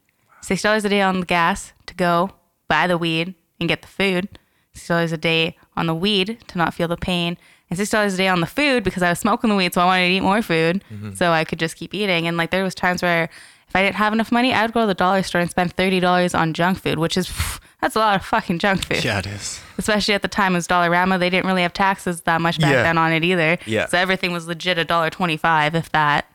[0.43, 2.31] $6 a day on the gas to go
[2.69, 4.39] buy the weed and get the food,
[4.75, 7.37] $6 a day on the weed to not feel the pain,
[7.69, 9.85] and $6 a day on the food because I was smoking the weed, so I
[9.85, 11.15] wanted to eat more food mm-hmm.
[11.15, 12.27] so I could just keep eating.
[12.27, 13.29] And like there was times where
[13.71, 15.77] if I didn't have enough money, I would go to the dollar store and spend
[15.77, 17.33] $30 on junk food, which is
[17.81, 19.61] that's a lot of fucking junk food Yeah, it is.
[19.79, 21.19] especially at the time it was Dollarama.
[21.19, 22.83] They didn't really have taxes that much back Yeah.
[22.83, 23.59] then on it either.
[23.65, 23.87] Yeah.
[23.87, 26.27] So everything was legit a dollar twenty five, if that.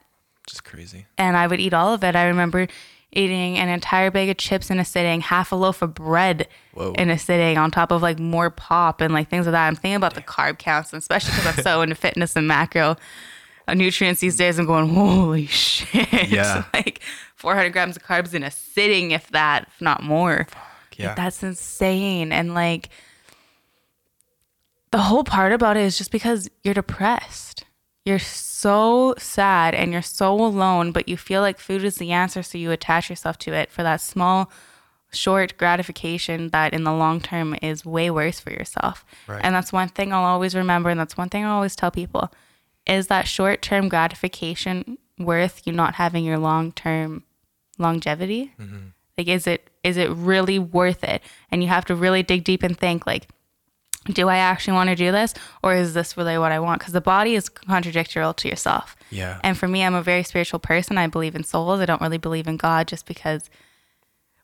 [0.48, 1.06] Just crazy.
[1.18, 2.16] And I would eat all of it.
[2.16, 2.68] I remember
[3.12, 6.94] eating an entire bag of chips in a sitting, half a loaf of bread Whoa.
[6.94, 9.68] in a sitting, on top of like more pop and like things like that.
[9.68, 12.96] I'm thinking about the carb counts, and especially because I'm so into fitness and macro
[13.68, 14.58] uh, nutrients these days.
[14.60, 16.30] I'm going, holy shit!
[16.30, 16.66] Yeah.
[16.74, 17.02] like
[17.46, 20.48] 400 grams of carbs in a sitting, if that, if not more.
[20.98, 21.14] Yeah.
[21.14, 22.32] That's insane.
[22.32, 22.90] And like
[24.90, 27.64] the whole part about it is just because you're depressed.
[28.04, 32.42] You're so sad and you're so alone, but you feel like food is the answer,
[32.42, 34.50] so you attach yourself to it for that small,
[35.12, 39.06] short gratification that in the long term is way worse for yourself.
[39.28, 39.42] Right.
[39.44, 42.34] And that's one thing I'll always remember, and that's one thing I always tell people
[42.88, 47.24] is that short term gratification worth you not having your long term
[47.78, 48.54] longevity?
[49.18, 51.22] Like is it is it really worth it?
[51.52, 53.28] And you have to really dig deep and think like
[54.14, 55.34] do I actually want to do this
[55.64, 56.80] or is this really what I want?
[56.80, 58.96] Because the body is contradictory to yourself.
[59.10, 59.40] Yeah.
[59.44, 60.98] And for me, I'm a very spiritual person.
[61.00, 61.80] I believe in souls.
[61.80, 63.50] I don't really believe in God just because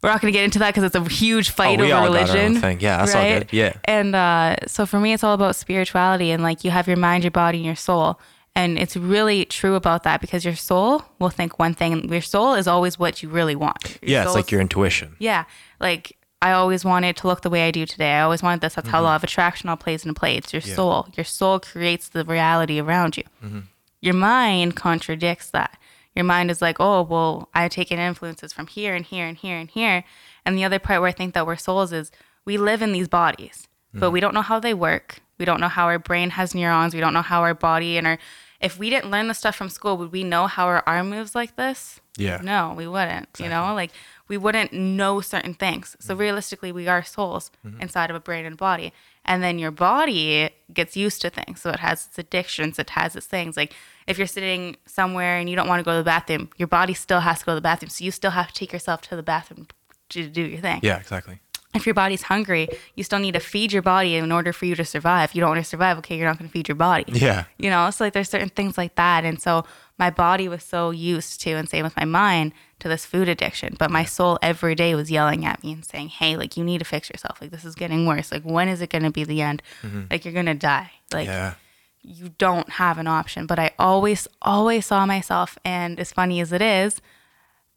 [0.01, 1.89] we're not going to get into that because it's a huge fight Oh, over all
[1.89, 2.59] got our own religion.
[2.61, 2.79] thing.
[2.79, 3.49] Yeah, that's all good.
[3.53, 3.73] Yeah.
[3.85, 7.23] And uh, so for me, it's all about spirituality and like you have your mind,
[7.23, 8.19] your body, and your soul.
[8.55, 11.93] And it's really true about that because your soul will think one thing.
[11.93, 13.97] and Your soul is always what you really want.
[14.01, 15.15] Your Yeah, it's like your intuition.
[15.19, 15.45] yeah.
[15.79, 18.13] Like I always wanted to look the way I do today.
[18.13, 18.75] I always wanted this.
[18.75, 19.05] That's how mm-hmm.
[19.05, 20.35] law of attraction all plays into play.
[20.35, 21.07] It's your soul.
[21.15, 23.23] Your soul creates the reality around you.
[23.43, 23.59] Mm-hmm.
[24.01, 25.77] Your mind contradicts that.
[26.15, 29.37] Your mind is like, oh, well, I take in influences from here and here and
[29.37, 30.03] here and here.
[30.45, 32.11] And the other part where I think that we're souls is
[32.43, 34.13] we live in these bodies, but mm-hmm.
[34.13, 35.21] we don't know how they work.
[35.41, 36.93] We don't know how our brain has neurons.
[36.93, 38.19] We don't know how our body and our.
[38.59, 41.33] If we didn't learn the stuff from school, would we know how our arm moves
[41.33, 41.99] like this?
[42.15, 42.41] Yeah.
[42.43, 43.27] No, we wouldn't.
[43.39, 43.89] You know, like
[44.27, 45.97] we wouldn't know certain things.
[45.99, 46.21] So mm-hmm.
[46.21, 47.81] realistically, we are souls mm-hmm.
[47.81, 48.93] inside of a brain and body.
[49.25, 51.59] And then your body gets used to things.
[51.61, 53.57] So it has its addictions, it has its things.
[53.57, 53.73] Like
[54.05, 56.93] if you're sitting somewhere and you don't want to go to the bathroom, your body
[56.93, 57.89] still has to go to the bathroom.
[57.89, 59.69] So you still have to take yourself to the bathroom
[60.09, 60.81] to do your thing.
[60.83, 61.39] Yeah, exactly.
[61.73, 64.75] If your body's hungry, you still need to feed your body in order for you
[64.75, 65.29] to survive.
[65.29, 67.05] If You don't want to survive, okay, you're not going to feed your body.
[67.07, 67.45] Yeah.
[67.57, 69.63] you know so like there's certain things like that and so
[69.97, 73.75] my body was so used to and same with my mind to this food addiction
[73.77, 76.79] but my soul every day was yelling at me and saying hey like you need
[76.79, 77.39] to fix yourself.
[77.41, 78.31] Like this is getting worse.
[78.31, 79.61] Like when is it going to be the end?
[80.09, 80.91] Like you're going to die.
[81.13, 81.53] Like Yeah.
[82.01, 86.51] you don't have an option but i always always saw myself and as funny as
[86.51, 86.99] it is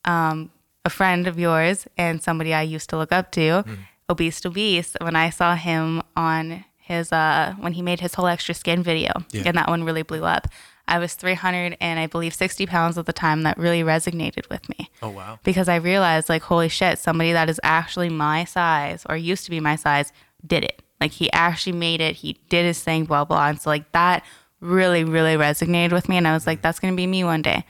[0.06, 0.50] um,
[0.84, 3.64] a friend of yours and somebody i used to look up to
[4.08, 8.26] Obese to Beast when i saw him on his uh when he made his whole
[8.26, 9.44] extra skin video Yeah.
[9.46, 10.46] and that one really blew up
[10.86, 14.68] i was 300 and i believe 60 pounds at the time that really resonated with
[14.68, 15.38] me Oh wow.
[15.42, 19.50] because I realized like holy shit, somebody that is actually my size or used to
[19.50, 20.12] be my size
[20.46, 20.82] did it.
[21.00, 22.16] Like he actually made it.
[22.16, 23.48] He did his thing, blah blah.
[23.48, 24.24] And so like that
[24.60, 27.64] really really resonated with me, and I was like, that's gonna be me one day.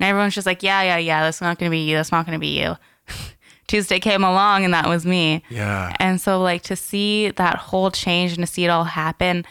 [0.00, 1.96] And everyone's just like, yeah yeah yeah, that's not gonna be you.
[1.96, 2.76] That's not gonna be you.
[3.68, 5.42] Tuesday came along, and that was me.
[5.50, 5.94] Yeah.
[6.00, 9.44] And so, like, to see that whole change and to see it all happen,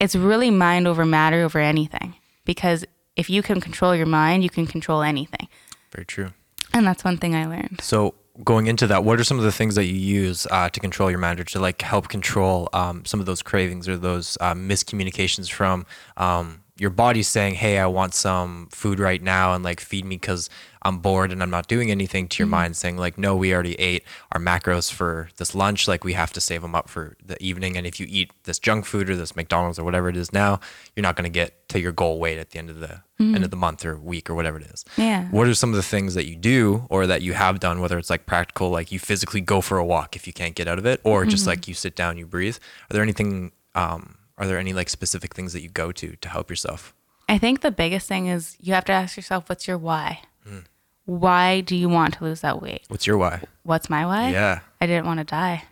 [0.00, 2.16] it's really mind over matter over anything.
[2.44, 5.48] Because if you can control your mind, you can control anything.
[5.92, 6.32] Very true.
[6.74, 7.80] And that's one thing I learned.
[7.82, 10.80] So going into that, what are some of the things that you use uh, to
[10.80, 14.54] control your manager to like help control um, some of those cravings or those uh,
[14.54, 19.78] miscommunications from um, your body's saying, "Hey, I want some food right now," and like
[19.78, 20.50] feed me because
[20.82, 22.26] I'm bored and I'm not doing anything.
[22.26, 22.50] To your mm-hmm.
[22.50, 25.86] mind saying like, "No, we already ate our macros for this lunch.
[25.86, 27.76] Like we have to save them up for the evening.
[27.76, 30.58] And if you eat this junk food or this McDonald's or whatever it is now,
[30.96, 32.90] you're not going to get to your goal weight at the end of the
[33.20, 33.44] end mm-hmm.
[33.44, 35.26] of the month or week or whatever it is." Yeah.
[35.26, 37.96] what are some of the things that you do or that you have done whether
[37.96, 40.80] it's like practical like you physically go for a walk if you can't get out
[40.80, 41.50] of it or just mm-hmm.
[41.50, 42.56] like you sit down you breathe
[42.90, 46.28] are there anything um are there any like specific things that you go to to
[46.28, 46.94] help yourself
[47.28, 50.20] I think the biggest thing is you have to ask yourself, what's your why?
[50.46, 50.58] Hmm.
[51.06, 52.82] Why do you want to lose that weight?
[52.88, 53.42] What's your why?
[53.62, 54.30] What's my why?
[54.30, 54.60] Yeah.
[54.80, 55.64] I didn't want to die.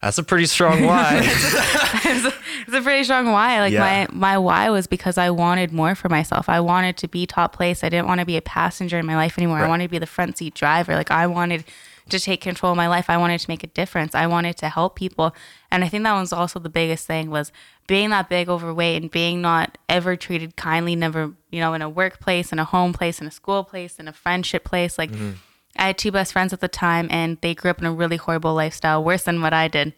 [0.00, 1.20] That's a pretty strong why.
[2.66, 3.60] It's a pretty strong why.
[3.60, 3.80] Like Yeah.
[3.80, 6.48] my my why was because I wanted more for myself.
[6.48, 7.84] I wanted to be top place.
[7.84, 9.58] I didn't want to be a passenger in my life anymore.
[9.58, 10.94] I wanted to be the front seat driver.
[10.94, 11.64] Like I wanted
[12.10, 13.08] to take control of my life.
[13.08, 14.14] I wanted to make a difference.
[14.14, 15.34] I wanted to help people.
[15.70, 17.50] And I think that was also the biggest thing was
[17.86, 21.88] being that big overweight and being not ever treated kindly, never, you know, in a
[21.88, 24.98] workplace, in a home place, in a school place, in a friendship place.
[24.98, 25.10] Like
[25.76, 28.16] I had two best friends at the time and they grew up in a really
[28.16, 29.94] horrible lifestyle, worse than what I did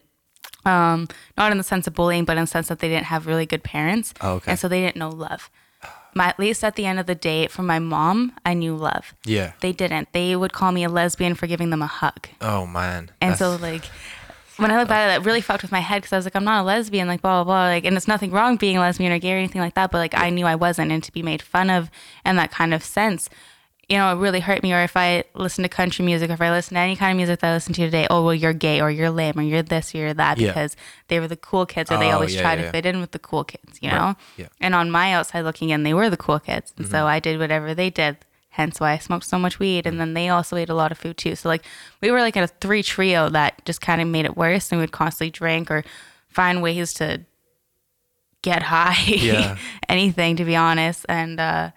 [0.66, 3.26] um, not in the sense of bullying, but in the sense that they didn't have
[3.26, 4.12] really good parents.
[4.20, 4.50] Oh, okay.
[4.50, 5.50] And so they didn't know love.
[6.16, 9.14] My, at least at the end of the day, from my mom, I knew love.
[9.24, 9.52] yeah.
[9.60, 10.12] They didn't.
[10.12, 12.28] They would call me a lesbian for giving them a hug.
[12.40, 13.10] Oh man.
[13.20, 13.84] And That's- so, like,
[14.56, 16.24] when I look back at it, that really fucked with my head because I was
[16.24, 17.64] like, I'm not a lesbian, like, blah, blah, blah.
[17.66, 19.98] Like, and it's nothing wrong being a lesbian or gay or anything like that, but
[19.98, 20.90] like, I knew I wasn't.
[20.90, 21.90] And to be made fun of
[22.24, 23.28] in that kind of sense,
[23.88, 24.72] you know, it really hurt me.
[24.72, 27.16] Or if I listen to country music, or if I listen to any kind of
[27.16, 29.62] music that I listen to today, oh, well, you're gay or you're lame or you're
[29.62, 30.48] this or you're that Yeah.
[30.48, 30.76] because
[31.08, 33.00] they were the cool kids or they Oh, always yeah, try yeah, to fit in
[33.00, 34.16] with the cool kids, you know?
[34.36, 34.48] Yeah.
[34.60, 36.72] And on my outside looking in, they were the cool kids.
[36.76, 36.92] And Mm-hmm.
[36.94, 38.16] so I did whatever they did.
[38.48, 39.86] Hence why I smoked so much weed.
[39.86, 41.36] And then they also ate a lot of food too.
[41.36, 41.62] So like
[42.00, 44.72] we were like in a three trio that just kind of made it worse.
[44.72, 45.84] And we'd constantly drink or
[46.28, 47.20] find ways to
[48.42, 49.58] get high.
[49.88, 51.04] Anything to be honest.
[51.08, 51.70] And uh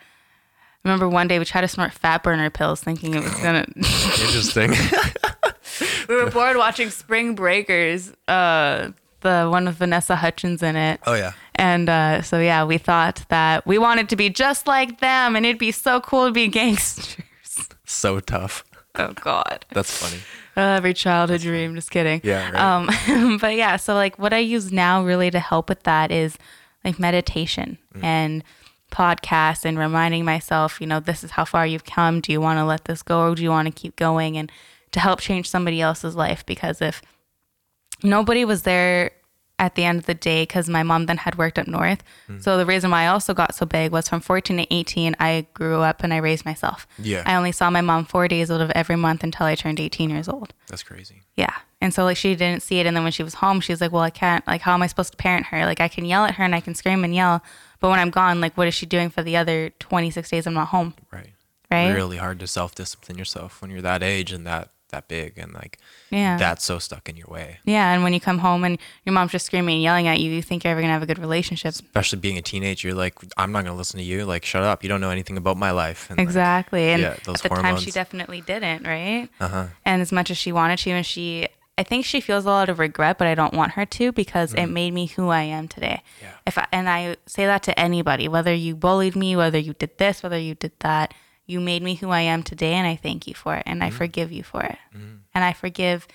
[0.84, 3.66] I remember one day we tried to snort fat burner pills thinking it was gonna
[3.76, 4.72] Interesting.
[6.10, 8.90] we were bored watching Spring Breakers, uh
[9.22, 11.02] the one with Vanessa Hudgens in it.
[11.06, 11.34] oh yeah.
[11.56, 15.46] And uh, so, yeah, we thought that we wanted to be just like them and
[15.46, 17.18] it'd be so cool to be gangsters.
[17.86, 18.64] So tough.
[18.96, 19.66] Oh, God.
[19.74, 20.22] That's funny.
[20.56, 21.76] Uh, every childhood dream.
[21.76, 22.22] Just kidding.
[22.24, 23.12] Yeah, right.
[23.12, 26.38] Um, but yeah, so like what I use now really to help with that is
[26.86, 28.04] like meditation Mm.
[28.04, 28.44] and
[28.90, 32.22] podcasts and reminding myself, you know, this is how far you've come.
[32.22, 34.38] Do you want to let this go or do you want to keep going?
[34.38, 34.52] And
[34.92, 37.02] to help change somebody else's life because if
[38.04, 39.12] nobody was there
[39.60, 42.02] at the end of the day because my mom then had worked up north.
[42.30, 42.42] Mm.
[42.42, 45.46] So the reason why I also got so big was from 14 to 18, I
[45.54, 46.88] grew up and I raised myself.
[46.98, 47.24] Yeah.
[47.26, 50.10] I only saw my mom four days out of every month until I turned 18
[50.10, 50.54] years old.
[50.70, 51.24] That's crazy.
[51.36, 51.54] Yeah.
[51.82, 53.82] And so like she didn't see it and then when she was home she was
[53.82, 55.66] like, "Well, I can't like how am I supposed to parent her?
[55.66, 57.44] Like I can yell at her and I can scream and yell,
[57.80, 60.54] but when I'm gone, like what is she doing for the other 26 days I'm
[60.54, 61.34] not home?" Right.
[61.72, 61.90] Right?
[61.92, 65.54] Really hard to self discipline yourself when you're that age and that that big and
[65.54, 65.78] like
[66.10, 66.36] Yeah.
[66.38, 67.60] that's so stuck in your way.
[67.64, 70.32] yeah, and when you come home and your mom's just screaming and yelling at you,
[70.32, 71.70] you think you're ever going to have a good relationship.
[71.76, 74.26] Especially being a teenager, you're like, I'm not gonna listen to you.
[74.26, 74.82] Like, shut up.
[74.82, 76.10] You don't know anything about my life.
[76.10, 76.90] And like, Exactly.
[76.90, 79.30] And yeah, those at the time she definitely didn't, right?
[79.40, 79.68] uh-huh.
[79.86, 81.48] And as much as she wanted to and she
[81.80, 84.54] I think she feels a lot of regret, but I don't want her to because
[84.54, 86.02] it made me who I am today.
[86.20, 86.22] Mm.
[86.24, 86.32] Yeah.
[86.46, 89.98] If I, and I say that to anybody, whether you bullied me, whether you did
[89.98, 91.14] this, whether you did that,
[91.48, 93.86] you made me who I am today, and I thank you for it, and Mm.
[93.86, 94.78] I forgive you for it,
[95.34, 96.06] and I forgive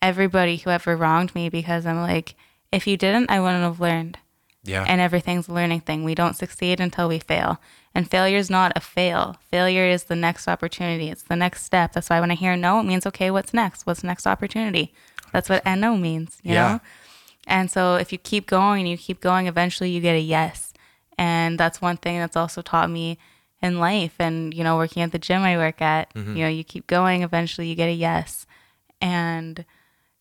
[0.00, 2.34] everybody who ever wronged me because I'm like,
[2.72, 4.18] if you didn't, I wouldn't have learned
[4.64, 4.84] Yeah.
[4.86, 6.04] and everything's a learning thing.
[6.04, 7.60] We don't succeed until we fail.
[7.98, 9.34] And failure is not a fail.
[9.50, 11.10] Failure is the next opportunity.
[11.10, 11.94] It's the next step.
[11.94, 13.86] That's why when I hear no, it means okay, what's next?
[13.86, 14.94] What's the next opportunity?
[15.32, 16.68] That's what no means, you Yeah.
[16.68, 16.80] know?
[17.48, 20.72] And so if you keep going and you keep going, eventually you get a yes.
[21.18, 23.18] And that's one thing that's also taught me
[23.60, 26.36] in life and, you know, working at the gym I work at, mm-hmm.
[26.36, 28.46] you know, you keep going, eventually you get a yes.
[29.00, 29.64] And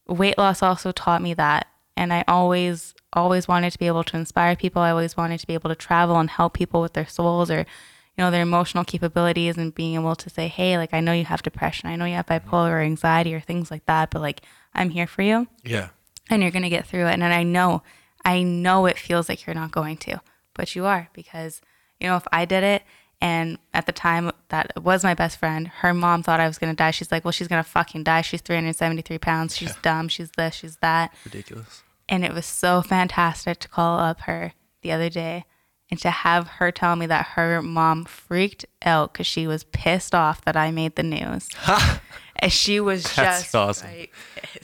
[0.07, 4.17] weight loss also taught me that and i always always wanted to be able to
[4.17, 4.81] inspire people.
[4.81, 7.59] I always wanted to be able to travel and help people with their souls or
[7.59, 11.25] you know their emotional capabilities and being able to say hey like i know you
[11.25, 11.89] have depression.
[11.89, 12.49] I know you have mm-hmm.
[12.49, 14.41] bipolar or anxiety or things like that but like
[14.73, 15.47] i'm here for you.
[15.63, 15.89] Yeah.
[16.29, 17.13] and you're going to get through it.
[17.13, 17.83] And i know
[18.25, 20.19] i know it feels like you're not going to
[20.53, 21.61] but you are because
[21.99, 22.83] you know if i did it
[23.21, 26.71] and at the time that was my best friend her mom thought i was going
[26.71, 26.91] to die.
[26.91, 28.21] She's like well she's going to fucking die.
[28.21, 29.55] She's 373 pounds.
[29.55, 30.07] She's dumb.
[30.07, 30.55] She's this.
[30.55, 31.13] She's that.
[31.23, 31.83] Ridiculous.
[32.09, 35.45] And it was so fantastic to call up her the other day
[35.89, 40.13] and to have her tell me that her mom freaked out because she was pissed
[40.13, 41.47] off that I made the news.
[42.37, 43.89] and she was That's just awesome.
[43.89, 44.13] like.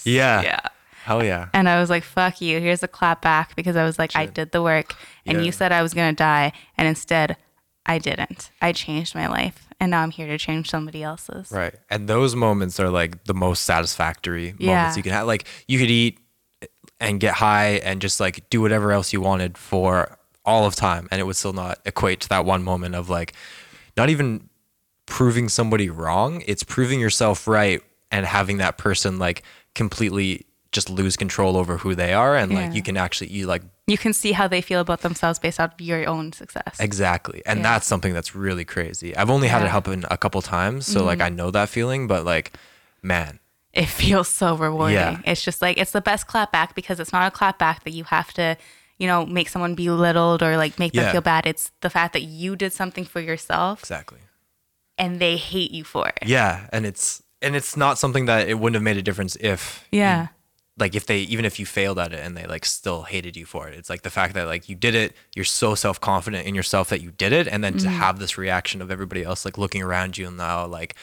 [0.04, 0.42] Yeah.
[0.42, 0.60] Yeah.
[1.06, 1.50] Hell yeah.
[1.54, 2.60] And I was like, fuck you.
[2.60, 5.44] Here's a clap back because I was like, I did the work and Yeah.
[5.46, 6.54] you said I was going to die.
[6.78, 7.36] And instead,
[7.86, 8.52] I didn't.
[8.62, 9.68] I changed my life.
[9.82, 11.52] And now I'm here to change somebody else's.
[11.52, 11.76] Right.
[11.90, 14.76] And those moments are like the most satisfactory Yeah.
[14.76, 15.28] moments you can have.
[15.28, 16.20] Like you could eat
[17.04, 21.08] and get high and just like do whatever else you wanted for all of time
[21.12, 23.34] and it would still not equate to that one moment of like
[23.96, 24.50] not even
[25.06, 27.82] proving somebody wrong, it's proving yourself right
[28.12, 29.44] and having that person like
[29.76, 33.62] completely just lose control over who they are and like you can actually you like
[33.86, 36.78] you can see how they feel about themselves based of your own success.
[36.80, 37.44] Exactly.
[37.46, 37.64] And Yeah.
[37.64, 39.16] that's something that's really crazy.
[39.16, 39.68] I've only had it Yeah.
[39.82, 39.90] Mm-hmm.
[40.02, 42.54] happen a couple times, so like I know that feeling, but like
[43.04, 43.40] man,
[43.74, 44.96] It feels so rewarding.
[44.98, 45.20] Yeah.
[45.26, 47.92] It's just like it's the best clap back because it's not a clap back that
[47.92, 48.56] you have to,
[49.00, 51.12] you know, make someone belittled or like make them Yeah.
[51.12, 51.46] feel bad.
[51.48, 54.20] It's the fact that you did something for yourself exactly.
[54.98, 56.20] and they hate you for it.
[56.26, 59.86] Yeah, and it's and it's not something that it wouldn't have made a difference if
[59.92, 60.28] Yeah.
[60.78, 63.46] like if they even if you failed at it and they like still hated you
[63.46, 66.56] for it it's like the fact that like you did it you're so self-confident in
[66.56, 67.96] yourself that you did it and then to Mm-hmm.
[68.00, 70.96] have this reaction of everybody else like looking around you and now like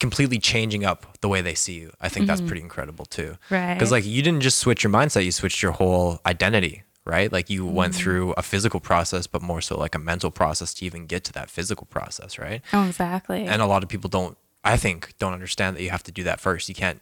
[0.00, 3.54] completely changing up the way they see you i think that's pretty incredible too Mm-hmm.
[3.54, 3.74] Right.
[3.74, 7.48] because like you didn't just switch your mindset you switched your whole identity right like
[7.50, 7.74] you Mm-hmm.
[7.74, 11.22] went through a physical process but more so like a mental process to even get
[11.24, 13.46] to that physical process right Oh, exactly.
[13.46, 16.22] and a lot of people don't i think don't understand that you have to do
[16.24, 17.00] that first you can't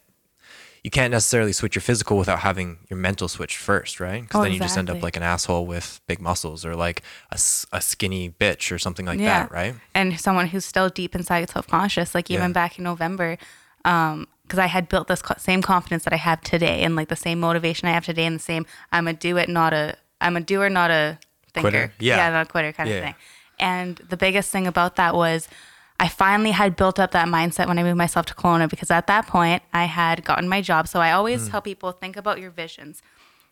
[0.84, 4.42] you can't necessarily switch your physical without having your mental switch first right because Oh,
[4.42, 7.36] then you just end up like an asshole with big muscles or like a,
[7.72, 9.40] a skinny bitch or something like yeah.
[9.44, 12.52] that right And someone who's still deep inside self conscious, like even Yeah.
[12.54, 13.38] back in November,
[13.84, 17.08] um, because I had built this co- same confidence that I have today and like
[17.08, 19.96] the same motivation I have today and the same I'm a do it, not a
[20.20, 21.18] I'm a doer, not a
[21.54, 21.70] thinker.
[21.70, 21.92] Quitter.
[22.00, 22.28] Yeah.
[22.30, 22.96] not a quitter kind Yeah.
[22.96, 23.14] of thing.
[23.60, 25.48] And the biggest thing about that was
[26.02, 29.06] I finally had built up that mindset when I moved myself to Kelowna because at
[29.06, 30.88] that point I had gotten my job.
[30.88, 31.52] So I always hmm.
[31.52, 33.02] tell people think about your visions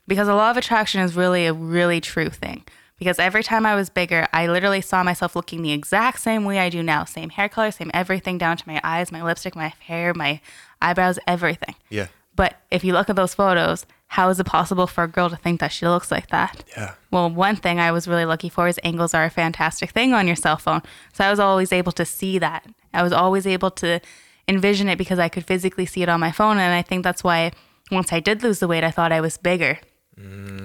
[0.09, 2.65] because a law of attraction is really a really true thing.
[2.99, 6.59] Because every time I was bigger, I literally saw myself looking the exact same way
[6.59, 7.05] I do now.
[7.05, 10.41] Same hair color, same everything down to my eyes, my lipstick, my hair, my
[10.83, 11.77] eyebrows, everything.
[11.89, 15.31] yeah But if you look at those photos, how is it possible for a girl
[15.31, 16.65] to think that she looks like that?
[16.77, 20.13] yeah Well, one thing I was really lucky for is angles are a fantastic thing
[20.15, 20.83] on your cell phone.
[21.13, 22.67] So I was always able to see that.
[22.93, 24.01] I was always able to
[24.49, 26.59] envision it because I could physically see it on my phone.
[26.59, 27.53] And I think that's why
[27.93, 29.79] once I did lose the weight, I thought I was bigger.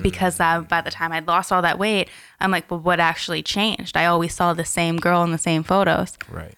[0.02, 3.43] Because uh, by the time I'd lost all that weight, I'm like, well, what actually
[3.43, 3.96] changed?
[3.96, 6.18] I always saw the same girl in the same photos.
[6.30, 6.56] right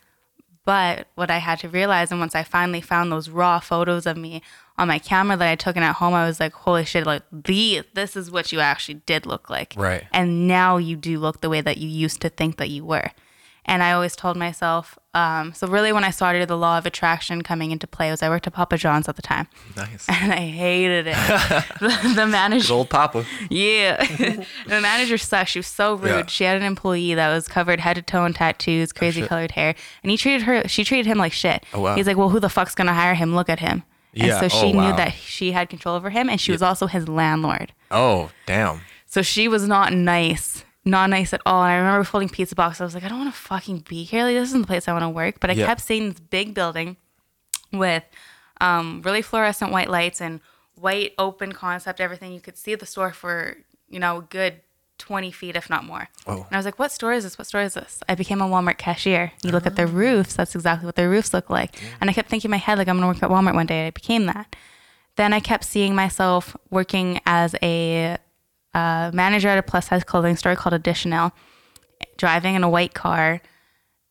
[0.64, 4.16] But what I had to realize, and once I finally found those raw photos of
[4.16, 4.42] me
[4.78, 7.24] on my camera that I took in at home, I was like, holy shit, like
[7.32, 9.74] the this is what you actually did look like.
[9.76, 10.04] Right.
[10.12, 13.12] And now you do look the way that you used to think that you were.
[13.70, 17.42] And I always told myself, um, so really when I started the law of attraction
[17.42, 19.48] coming into play was I worked at Papa John's at the time.
[19.76, 21.16] nice And I hated it.
[21.82, 23.98] the, the manager old papa yeah.
[24.68, 25.50] the manager sucked.
[25.50, 26.10] She was so rude.
[26.10, 26.26] Yeah.
[26.28, 29.30] She had an employee that was covered head to toe in tattoos, crazy shit.
[29.30, 29.76] colored hair.
[30.02, 31.66] And he treated her, she treated him like shit.
[31.74, 31.96] Oh, wow.
[31.96, 33.36] He's like, well, who the fuck's going to hire him?
[33.36, 33.84] Look at him.
[34.18, 34.42] Yeah.
[34.42, 34.90] And so she Oh, wow.
[34.92, 37.74] knew that she had control over him and she was also his landlord.
[37.92, 40.64] oh damn So she was not nice.
[40.86, 41.64] Not nice at all.
[41.64, 42.80] And I remember folding pizza boxes.
[42.82, 44.24] I was like, I don't want to fucking be here.
[44.24, 45.40] Like, this isn't the place I want to work.
[45.42, 45.66] But I Yeah.
[45.66, 46.96] kept seeing this big building
[47.74, 48.04] with
[48.62, 50.40] um, really fluorescent white lights and
[50.76, 52.32] white open concept, everything.
[52.32, 53.58] You could see the store for,
[53.90, 54.62] you know, good
[54.98, 56.10] 20 feet, if not more.
[56.26, 56.36] Whoa.
[56.36, 57.38] And I was like, what store is this?
[57.38, 58.02] What store is this?
[58.10, 59.32] I became a Walmart cashier.
[59.44, 61.82] You look at their roofs, that's exactly what their roofs look like.
[61.82, 61.90] Yeah.
[62.02, 63.66] And I kept thinking in my head, like, I'm going to work at Walmart one
[63.66, 63.88] day.
[63.88, 64.56] I became that.
[65.16, 68.18] Then I kept seeing myself working as a
[68.74, 71.34] uh, manager at a plus size clothing store called Addition Elle,
[72.18, 73.42] driving in a white car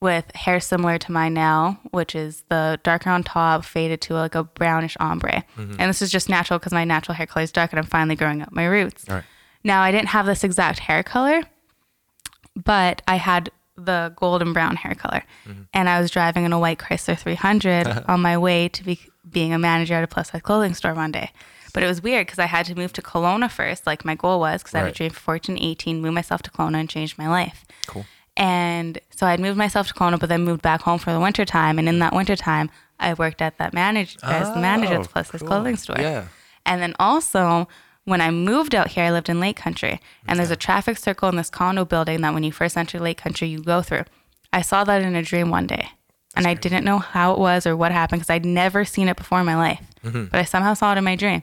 [0.01, 4.35] with hair similar to mine now, which is the darker on top, faded to like
[4.35, 5.45] a brownish ombre.
[5.57, 5.77] Mm-hmm.
[5.79, 8.17] And this is just natural because my natural hair color is dark and I'm finally
[8.17, 9.09] growing out my roots.
[9.09, 9.25] all right
[9.67, 11.43] Now, I didn't have this exact hair color,
[12.55, 15.23] but I had the golden brown hair color.
[15.47, 15.63] Mm-hmm.
[15.75, 19.53] And I was driving in a white Chrysler 300 on my way to be, being
[19.53, 21.31] a manager at a plus size clothing store one day.
[21.75, 24.41] But it was weird because I had to move to Kelowna first, like my goal
[24.41, 24.95] was, because I had Right.
[24.95, 27.67] a dream for 14, 18, move myself to Kelowna and change my life.
[27.87, 28.07] cool
[28.39, 31.45] And so I'd moved myself to Kelowna, but then moved back home for the winter
[31.45, 31.79] time.
[31.79, 35.09] And in that winter time, I worked at that manage as the manager at the
[35.09, 35.97] Oh, plus size clothing store.
[35.99, 36.29] Yeah.
[36.65, 37.69] And then also,
[38.07, 41.29] when I moved out here, I lived in Lake Country, and there's a traffic circle
[41.29, 44.05] in this condo building that when you first enter Lake Country, you go through.
[44.53, 45.89] I saw that in a dream one day,
[46.37, 49.17] and I didn't know how it was or what happened because I'd never seen it
[49.17, 49.83] before in my life.
[50.05, 50.27] Mm-hmm.
[50.27, 51.43] But I somehow saw it in my dream.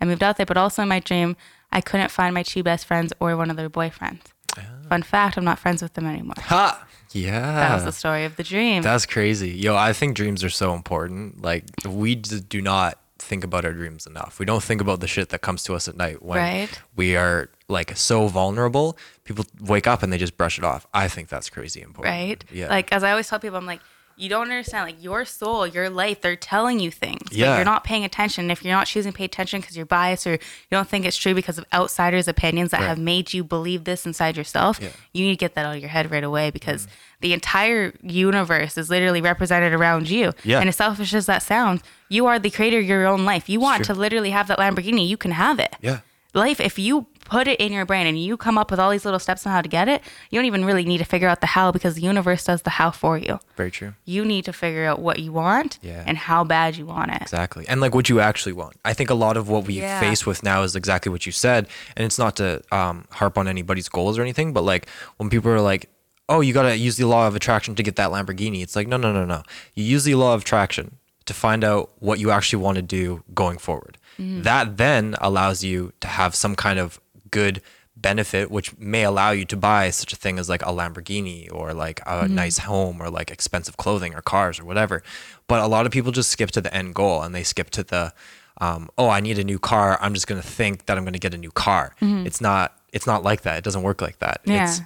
[0.00, 1.36] I moved out there, but also in my dream,
[1.72, 4.20] I couldn't find my two best friends or one of their boyfriends.
[4.56, 4.62] Ah.
[4.88, 6.34] Fun fact: I'm not friends with them anymore.
[6.38, 8.82] ha yeah That was the story of the dream.
[8.82, 9.50] That's crazy.
[9.50, 11.42] Yo, I think dreams are so important.
[11.42, 14.38] Like we do not think about our dreams enough.
[14.38, 16.80] We don't think about the shit that comes to us at night when Right.
[16.94, 18.96] we are like so vulnerable.
[19.24, 20.86] People wake up and they just brush it off.
[20.94, 22.14] I think that's crazy important.
[22.14, 22.44] right?
[22.52, 22.68] Yeah.
[22.68, 23.80] Like as I always tell people, I'm like,
[24.16, 24.86] you don't understand.
[24.86, 27.20] Like your soul, your life, they're telling you things.
[27.28, 28.50] but you're not paying attention.
[28.50, 30.38] If you're not choosing to pay attention because you're biased or you
[30.70, 32.86] don't think it's true because of outsiders' opinions that Right.
[32.88, 34.88] have made you believe this inside yourself, Yeah.
[34.88, 34.92] Mm.
[35.12, 36.88] you need to get that out of your head right away because
[37.20, 40.32] the entire universe is literally represented around you.
[40.44, 40.60] Yeah.
[40.60, 43.48] And as selfish as that sounds, you are the creator of your own life.
[43.48, 45.76] You want to literally have that Lamborghini, you can have it.
[45.80, 46.00] yeah.
[46.36, 49.04] Life, if you put it in your brain and you come up with all these
[49.04, 51.40] little steps on how to get it, you don't even really need to figure out
[51.40, 53.40] the how because the universe does the how for you.
[53.56, 53.94] Very true.
[54.04, 56.04] You need to figure out what you want Yeah.
[56.06, 57.22] and how bad you want it.
[57.22, 57.66] Exactly.
[57.66, 58.76] And like what you actually want.
[58.84, 59.98] I think a lot of what we Yeah.
[59.98, 61.66] face with now is exactly what you said.
[61.96, 65.50] And it's not to um, harp on anybody's goals or anything, but like when people
[65.50, 65.90] are like,
[66.28, 68.86] oh, you got to use the law of attraction to get that Lamborghini, it's like,
[68.88, 69.42] no, no, no, no.
[69.74, 73.22] You use the law of attraction to find out what you actually want to do
[73.34, 73.98] going forward.
[74.18, 77.00] That then allows you to have some kind of
[77.30, 77.60] good
[77.98, 81.72] benefit which may allow you to buy such a thing as like a Lamborghini or
[81.72, 85.02] like a nice home or like expensive clothing or cars or whatever.
[85.48, 87.82] But a lot of people just skip to the end goal and they skip to
[87.82, 88.12] the
[88.58, 89.98] um, oh, I need a new car.
[90.00, 91.94] I'm just gonna think that I'm gonna get a new car.
[92.00, 93.58] It's not it's not like that.
[93.58, 94.40] It doesn't work like that.
[94.44, 94.64] Yeah.
[94.68, 94.80] It's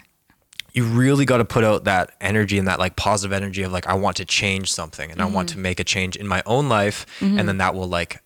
[0.72, 3.88] you really got to put out that energy and that like positive energy of like
[3.88, 5.62] I want to change something and I want to Mm-hmm.
[5.62, 8.22] make a change in my own life and then that will like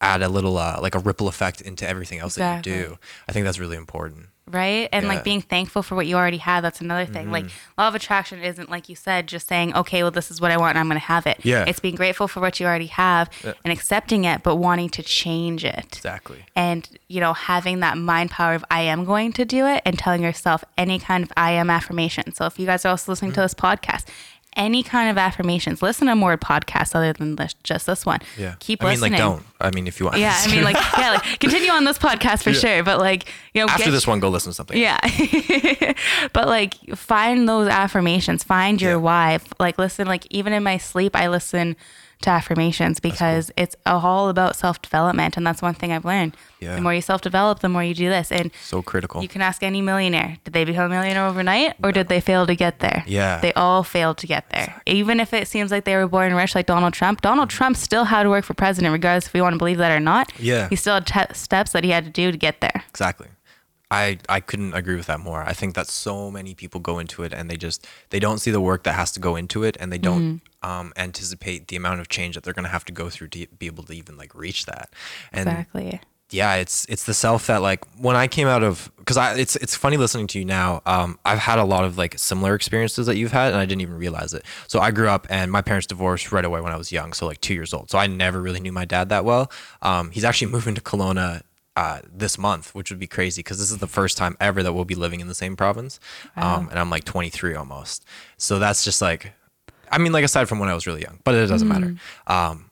[0.00, 2.98] add a little uh, like a ripple effect into everything else that you do.
[3.28, 4.26] I think that's really important.
[4.48, 4.88] right?
[4.92, 5.08] And Yeah.
[5.14, 6.62] like being thankful for what you already have.
[6.62, 7.32] That's another thing.
[7.32, 7.80] Like Mm-hmm.
[7.80, 10.56] law of attraction isn't like you said, just saying, okay, well, this is what I
[10.56, 11.38] want and I'm going to have it.
[11.44, 11.64] Yeah.
[11.66, 13.28] It's being grateful for what you already have
[13.64, 15.96] and accepting it, but wanting to change it.
[15.96, 16.44] Exactly.
[16.54, 19.98] And, you know, having that mind power of I am going to do it and
[19.98, 22.32] telling yourself any kind of I am affirmation.
[22.32, 23.34] So if you guys are also listening Mm-hmm.
[23.36, 24.04] to this podcast,
[24.56, 28.20] any kind of affirmations, listen to more podcasts other than this, just this one.
[28.38, 28.54] Yeah.
[28.60, 29.12] Keep I mean, listening.
[29.12, 29.42] like, don't.
[29.60, 30.18] I mean, if you want.
[30.18, 32.82] Yeah, I mean, like, yeah, like continue on this podcast for sure.
[32.82, 34.78] But like, you know, after get- this one, go listen to something.
[34.78, 34.98] yeah.
[36.32, 38.96] but like find those affirmations, find your Yeah.
[38.96, 39.38] why.
[39.58, 41.76] Like listen, like even in my sleep I listen
[42.22, 46.34] to affirmations because it's all about self-development and that's one thing I've learned.
[46.60, 46.74] Yeah.
[46.74, 49.20] The more you self-develop, the more you do this and So critical.
[49.22, 52.46] you can ask any millionaire, did they become a millionaire overnight or did they fail
[52.46, 53.04] to get there?
[53.06, 53.40] Yeah.
[53.40, 54.80] They all failed to get there.
[54.86, 58.04] Even if it seems like they were born rich like Donald Trump, Donald Trump still
[58.04, 60.32] had to work for president regardless if we want to believe that or not.
[60.38, 60.68] Yeah.
[60.70, 62.82] He still had te- steps that he had to do to get there.
[62.88, 63.28] Exactly.
[63.90, 65.42] I, I couldn't agree with that more.
[65.42, 68.50] I think that so many people go into it and they just they don't see
[68.50, 70.68] the work that has to go into it and they don't Mm-hmm.
[70.70, 73.66] um, anticipate the amount of change that they're gonna have to go through to be
[73.66, 74.90] able to even like reach that.
[75.32, 76.00] And Exactly.
[76.30, 79.54] yeah, it's it's the self that like when I came out of because I it's
[79.54, 80.82] it's funny listening to you now.
[80.84, 83.82] Um, I've had a lot of like similar experiences that you've had, and I didn't
[83.82, 84.42] even realize it.
[84.66, 87.24] So I grew up, and my parents divorced right away when I was young, so
[87.26, 87.90] like two years old.
[87.90, 89.52] So I never really knew my dad that well.
[89.82, 91.42] Um, he's actually moving to Kelowna.
[91.76, 94.72] Uh, this month, which would be crazy because this is the first time ever that
[94.72, 96.00] we'll be living in the same province,
[96.36, 98.02] um, and I'm like 23 almost.
[98.38, 99.34] So that's just like,
[99.92, 101.94] I mean, like aside from when I was really young, but it doesn't matter.
[102.26, 102.70] Um,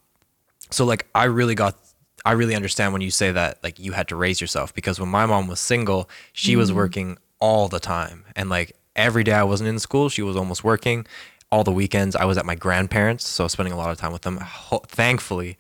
[0.70, 1.76] so like I really got
[2.24, 5.10] I really understand when you say that like you had to raise yourself because when
[5.10, 9.42] my mom was single, she was working all the time and like every day I
[9.44, 11.06] wasn't in school, she was almost working.
[11.52, 14.22] All the weekends I was at my grandparents, so spending a lot of time with
[14.22, 14.40] them.
[14.88, 15.56] Thankfully,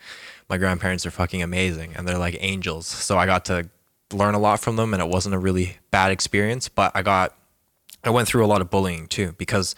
[0.48, 2.86] my grandparents are fucking amazing and they're like angels.
[2.86, 3.68] So I got to
[4.12, 7.34] learn a lot from them and it wasn't a really bad experience, but I got
[8.02, 9.74] I went through a lot of bullying too because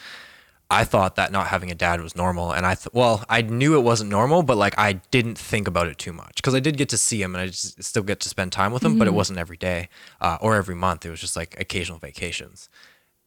[0.68, 3.76] I thought that not having a dad was normal, and I th- well, I knew
[3.76, 6.76] it wasn't normal, but like I didn't think about it too much because I did
[6.76, 9.06] get to see him and I just still get to spend time with him, but
[9.06, 9.88] it wasn't every day
[10.20, 11.06] uh, or every month.
[11.06, 12.68] It was just like occasional vacations,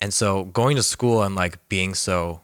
[0.01, 2.41] and so going to school and like being so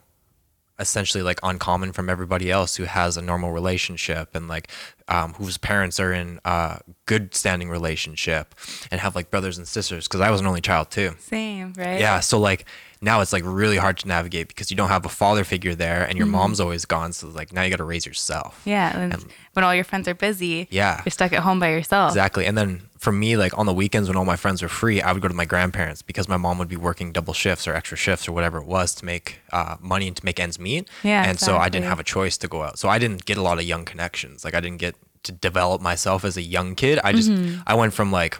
[0.77, 4.69] essentially like uncommon from everybody else who has a normal relationship and like
[5.07, 8.53] um, whose parents are in a good standing relationship
[8.91, 11.15] and have like brothers and sisters because I was an only child too.
[11.19, 11.99] Same, right?
[11.99, 12.65] Yeah, so like
[13.01, 16.03] now it's like really hard to navigate because you don't have a father figure there
[16.03, 17.13] and your mom's always gone.
[17.13, 18.61] So like now you got to raise yourself.
[18.65, 18.97] Yeah.
[18.97, 21.01] And when all your friends are busy, Yeah.
[21.05, 22.11] you're stuck at home by yourself.
[22.11, 22.45] Exactly.
[22.45, 25.09] And then for me, like on the weekends when all my friends were free, I
[25.13, 27.97] would go to my grandparents because my mom would be working double shifts or extra
[28.05, 30.89] shifts or whatever it was to make uh, money and to make ends meet.
[31.03, 32.77] Yeah, And so I didn't have a choice to go out.
[32.79, 34.43] So I didn't get a lot of young connections.
[34.45, 36.99] Like I didn't get to develop myself as a young kid.
[37.03, 37.61] I just, Mm-hmm.
[37.65, 38.37] I went from like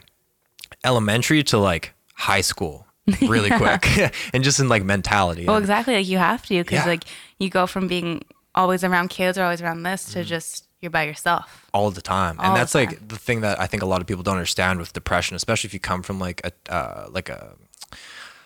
[0.83, 2.85] elementary to like high school
[3.21, 3.85] really quick
[4.33, 5.45] and just in like mentality.
[5.45, 5.95] Well, exactly.
[5.95, 6.85] Like you have to, because Yeah.
[6.93, 7.03] like
[7.39, 11.03] you go from being always around kids or always around this to just you're by
[11.03, 11.65] yourself.
[11.73, 12.39] all the time.
[12.39, 12.85] All and the that's time.
[12.85, 15.67] like the thing that i think a lot of people don't understand with depression especially
[15.67, 17.55] if you come from like a uh, like a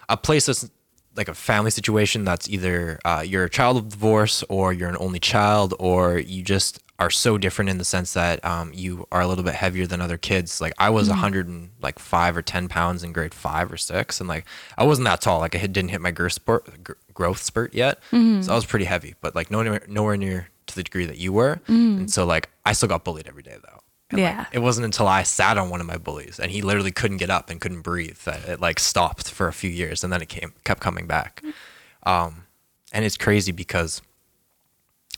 [0.08, 0.70] a place that's
[1.16, 4.98] like a family situation that's either uh, you're a child of divorce or you're an
[5.00, 9.22] only child or you just are so different in the sense that um, you are
[9.22, 10.60] a little bit heavier than other kids.
[10.62, 13.78] Like i was a 100 and like 5 or 10 pounds in grade 5 or
[13.78, 14.46] 6 and like
[14.78, 15.40] i wasn't that tall.
[15.40, 16.68] Like i didn't hit my growth spurt,
[17.14, 18.00] growth spurt yet.
[18.12, 21.34] So i was pretty heavy but like nowhere, nowhere near to the degree that you
[21.34, 21.98] were mm.
[21.98, 24.46] and so like i still got bullied every day though and, like, Yeah.
[24.52, 27.30] it wasn't until I sat on one of my bullies and he literally couldn't get
[27.30, 30.30] up and couldn't breathe that it like stopped for a few years and then it
[30.30, 31.44] came kept coming back.
[31.44, 32.12] Mm.
[32.12, 32.44] Um,
[32.92, 34.02] and it's crazy because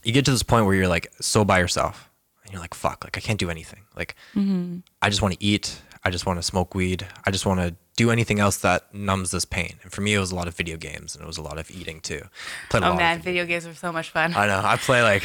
[0.03, 2.09] you get to this point where you're like so by yourself
[2.43, 3.83] and you're like fuck like I can't do anything.
[3.95, 4.79] Like mm-hmm.
[5.01, 7.07] I just want to eat, I just want to smoke weed.
[7.25, 9.75] I just want to do anything else that numbs this pain.
[9.83, 11.57] And for me, it was a lot of video games and it was a lot
[11.59, 12.21] of eating too.
[12.69, 14.33] Played a Oh man, video- video games are so much fun.
[14.35, 14.61] I know.
[14.63, 15.23] I play like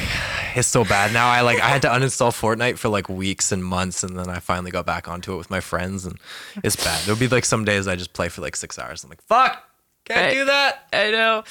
[0.56, 1.28] it's so bad now.
[1.28, 4.40] I like I had to uninstall Fortnite for like weeks and months, and then I
[4.40, 6.18] finally got back onto it with my friends, and
[6.64, 7.02] it's bad.
[7.04, 9.04] There'll be like some days I just play for like six hours.
[9.04, 9.62] I'm like, fuck,
[10.07, 10.32] can't Right.
[10.34, 10.86] do that.
[10.92, 11.44] I know.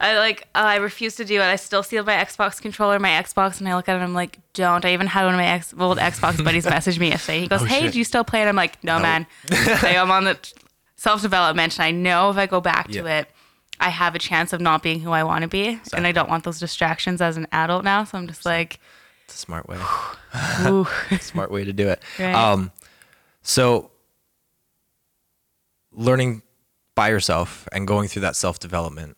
[0.00, 0.42] I like.
[0.54, 1.44] Uh, I refuse to do it.
[1.44, 3.96] I still see my Xbox controller, my Xbox, and I look at it.
[3.96, 4.84] and I'm like, don't.
[4.84, 7.40] I even had one of my ex- old Xbox buddies message me yesterday.
[7.40, 7.92] He goes, Oh, "Hey, shit.
[7.92, 9.02] do you still play it?" I'm like, "No, Nope.
[9.02, 9.26] man.
[9.50, 10.38] like, I'm on the
[10.96, 13.28] self development, and I know if I go back to it,
[13.80, 16.28] I have a chance of not being who I want to be, and I don't
[16.28, 18.04] want those distractions as an adult now.
[18.04, 18.80] So I'm just like,
[19.24, 19.78] It's a smart way.
[21.20, 22.02] smart way to do it.
[22.18, 22.34] Right.
[22.34, 22.72] Um,
[23.42, 23.90] so
[25.92, 26.42] learning
[26.94, 29.16] by yourself and going through that self development.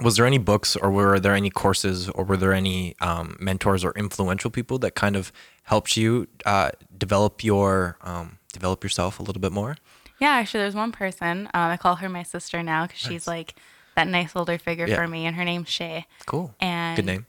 [0.00, 3.84] Was there any books, or were there any courses, or were there any um, mentors
[3.84, 5.32] or influential people that kind of
[5.64, 9.76] helped you uh, develop your um, develop yourself a little bit more?
[10.20, 11.46] Yeah, actually, there's one person.
[11.54, 13.54] Um, I call her my sister now because she's like
[13.96, 14.96] that nice older figure Yeah.
[14.96, 16.06] for me, and her name's Shay.
[16.26, 16.54] Cool.
[16.60, 17.26] And Good name.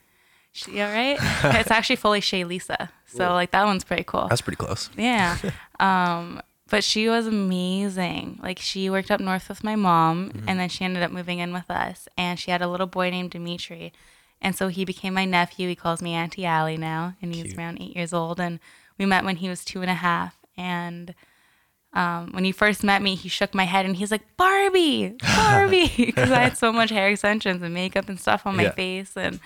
[0.52, 1.18] She, yeah, right.
[1.60, 4.28] it's actually fully Shay Lisa, so like that one's pretty cool.
[4.28, 4.90] That's pretty close.
[4.96, 5.38] Yeah.
[5.80, 8.40] Um, but she was amazing.
[8.42, 10.50] Like she worked up north with my mom, Mm-hmm.
[10.50, 13.10] and then she ended up moving in with us, and she had a little boy
[13.10, 13.92] named Dimitri,
[14.42, 15.68] and so he became my nephew.
[15.68, 17.58] He calls me Auntie Ally now, and he's Cute.
[17.58, 18.60] around eight years old, and
[18.98, 21.14] we met when he was two and a half, and.
[21.92, 25.88] Um, when he first met me, he shook my head and he's like, Barbie, Barbie,
[25.98, 28.72] because I had so much hair extensions and makeup and stuff on my Yeah.
[28.74, 29.14] face.
[29.18, 29.40] And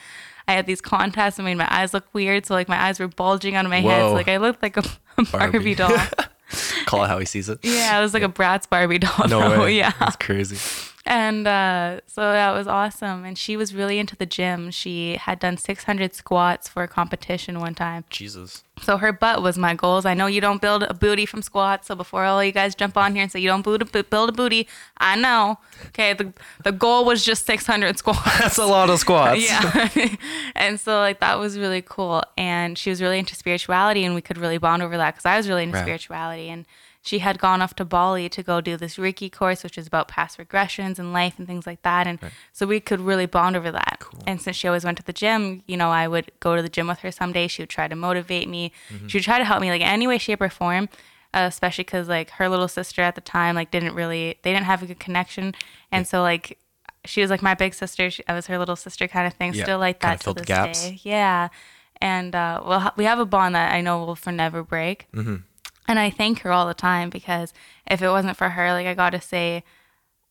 [0.46, 2.46] I had these contacts that made my eyes look weird.
[2.46, 4.10] So, like, my eyes were bulging out of my head.
[4.10, 4.82] So, like, I looked like a,
[5.18, 5.76] a Barbie, Barbie.
[5.76, 5.98] doll.
[6.86, 7.60] Call it how he sees it.
[7.64, 9.28] yeah, it was like a Bratz Barbie doll.
[9.28, 9.78] No way.
[9.78, 9.92] Yeah.
[10.00, 10.58] That's crazy.
[11.06, 13.26] And uh, so that was awesome.
[13.26, 14.72] And she was really into the gym.
[14.72, 18.06] She had done 600 squats for a competition one time.
[18.10, 18.64] Jesus.
[18.82, 20.06] So her butt was my goals.
[20.06, 21.88] I know you don't build a booty from squats.
[21.88, 24.30] So before all you guys jump on here and say you don't build a, build
[24.30, 24.66] a booty,
[24.98, 25.60] I know.
[25.88, 26.32] Okay, the,
[26.64, 28.24] the goal was just 600 squats.
[28.40, 29.42] That's a lot of squats.
[29.46, 29.90] yeah.
[30.56, 32.24] and so like that was really cool.
[32.38, 35.36] And she was really into spirituality and we could really bond over that because I
[35.36, 35.84] was really into Right.
[35.84, 36.66] spirituality and
[37.06, 40.08] she had gone off to Bali to go do this Reiki course, which is about
[40.08, 42.08] past regressions and life and things like that.
[42.08, 42.18] And
[42.54, 43.98] so we could really bond over that.
[44.00, 44.24] Cool.
[44.26, 46.70] And since she always went to the gym, you know, I would go to the
[46.70, 47.48] gym with her someday.
[47.48, 48.72] She would try to motivate me.
[48.90, 49.08] Mm-hmm.
[49.08, 50.88] She would try to help me like any way, shape, or form.
[51.34, 54.66] Uh, especially because like her little sister at the time like didn't really they didn't
[54.68, 55.56] have a good connection,
[55.92, 56.60] and so like
[57.06, 58.12] she was like my big sister.
[58.12, 59.54] She, I was her little sister kind of thing.
[59.56, 60.84] Yeah, Still like that to this gaps.
[60.84, 61.00] day.
[61.02, 61.50] Yeah,
[62.00, 65.08] and uh, well, we have a bond that I know will forever break.
[65.12, 65.38] Mm-hmm.
[65.88, 67.54] And I thank her all the time because
[67.90, 69.64] if it wasn't for her, like I got to say,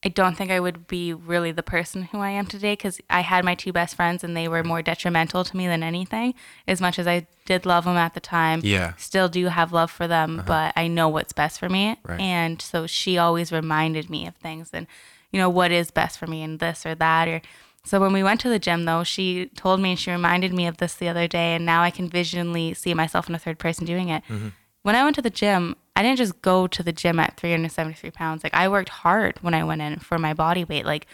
[0.04, 3.20] I don't think I would be really the person who I am today because I
[3.20, 6.34] had my two best friends and they were more detrimental to me than anything.
[6.66, 8.86] As much as I did love them at the time, Yeah.
[8.86, 8.92] Uh-huh.
[8.96, 11.98] still do have love for them, but I know what's best for me.
[12.02, 12.18] Right.
[12.20, 14.88] And so she always reminded me of things and,
[15.30, 17.28] you know, what is best for me and this or that.
[17.28, 17.40] Or
[17.84, 20.66] so when we went to the gym, though, she told me and she reminded me
[20.66, 23.58] of this the other day, and now I can visually see myself in a third
[23.58, 24.22] person doing it.
[24.82, 28.10] When I went to the gym, I didn't just go to the gym at 373
[28.10, 28.42] pounds.
[28.42, 30.84] Like I worked hard when I went in for my body weight.
[30.86, 31.06] Like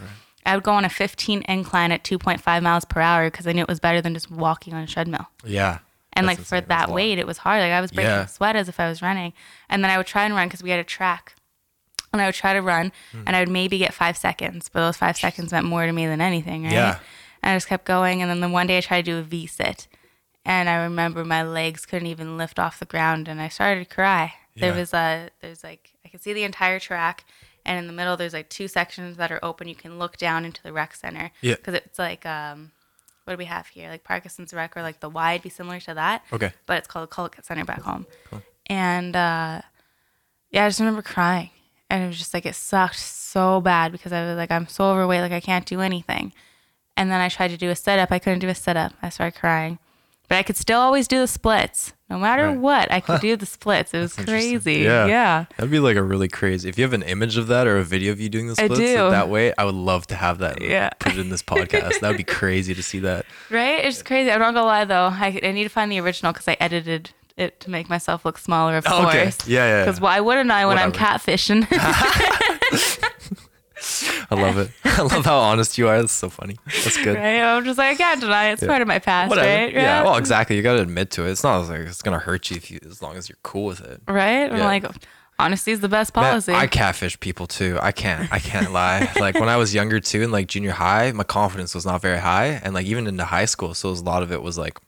[0.47, 3.62] I would go on a 15 incline at 2.5 miles per hour because I knew
[3.62, 5.27] it was better than just walking on a treadmill.
[5.45, 5.79] Yeah.
[6.14, 6.64] And like for insane.
[6.64, 7.61] A that weight, it was hard.
[7.61, 8.27] Like I was breaking Yeah.
[8.27, 9.33] sweat as if I was running.
[9.69, 11.35] And then I would try and run because we had a track.
[12.12, 13.23] And I would try to run Hmm.
[13.27, 16.07] and I would maybe get five seconds, but those five seconds meant more to me
[16.07, 16.73] than anything, right?
[16.73, 16.99] Yeah.
[17.43, 18.23] And I just kept going.
[18.23, 19.87] And then the one day I tried to do a V sit.
[20.49, 23.94] And I remember my legs couldn't even lift off the ground and I started to
[23.94, 24.32] cry.
[24.57, 27.24] There was a, there's like, I could see the entire track.
[27.64, 29.68] And in the middle, there's like two sections that are open.
[29.68, 31.30] You can look down into the rec center.
[31.42, 31.55] Yeah.
[31.55, 32.72] Because it's like, um,
[33.24, 33.90] what do we have here?
[33.90, 36.51] Like Parkinson's rec or like the wide be similar to that Okay.
[36.64, 38.07] but it's called a Colquitt Center back home.
[38.30, 38.42] Cool.
[38.66, 39.61] And uh,
[40.51, 41.51] yeah, I just remember crying,
[41.90, 44.84] and it was just like it sucked so bad because I was like, I'm so
[44.90, 46.32] overweight, like I can't do anything.
[46.96, 48.92] And then I tried to do a sit up, I couldn't do a sit up.
[49.03, 49.78] I started crying,
[50.29, 52.59] but I could still always do the splits, no matter Right.
[52.59, 52.93] what.
[52.93, 53.93] I could do the splits.
[53.95, 54.61] It was Interesting.
[54.61, 54.81] crazy.
[54.83, 55.07] Yeah.
[55.07, 55.45] yeah.
[55.57, 56.68] That'd be like a really crazy.
[56.68, 58.74] If you have an image of that or a video of you doing the splits
[58.76, 58.95] do.
[59.11, 60.61] that way, I would love to have that.
[60.68, 60.91] Yeah.
[60.99, 62.01] Put it in this podcast.
[62.01, 63.24] that would be crazy to see that.
[63.51, 63.85] Right?
[63.85, 64.31] It's crazy.
[64.31, 65.09] I'm not gonna lie though.
[65.12, 68.37] I, I need to find the original because I edited it to make myself look
[68.37, 69.22] smaller, of Oh, okay.
[69.22, 69.47] course.
[69.47, 69.85] Yeah, yeah, yeah.
[69.85, 71.66] Because why wouldn't I when I'm catfishing?
[74.31, 74.70] I love it.
[74.85, 76.01] I love how honest you are.
[76.01, 76.57] That's so funny.
[76.66, 77.16] That's good.
[77.16, 77.41] right?
[77.41, 78.53] I'm just like I can't deny it.
[78.55, 79.47] it's part of my past, Whatever.
[79.49, 79.72] right?
[79.72, 79.99] Yeah.
[79.99, 80.05] Right?
[80.05, 80.57] Well, exactly.
[80.57, 81.31] You got to admit to it.
[81.31, 83.81] It's not like it's gonna hurt you if you, as long as you're cool with
[83.81, 84.01] it.
[84.09, 84.51] right?
[84.51, 84.64] I'm Yeah.
[84.66, 84.85] like,
[85.39, 86.53] honesty is the best Man, policy.
[86.53, 87.79] I catfish people too.
[87.81, 88.33] I can't.
[88.33, 89.11] I can't lie.
[89.20, 92.18] Like when I was younger too, in like junior high, my confidence was not very
[92.18, 94.79] high, and like even into high school, so a lot of it was like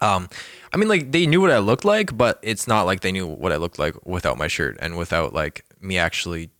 [0.00, 0.28] Um,
[0.72, 3.26] I mean, like they knew what I looked like, but it's not like they knew
[3.26, 6.50] what I looked like without my shirt and without like me actually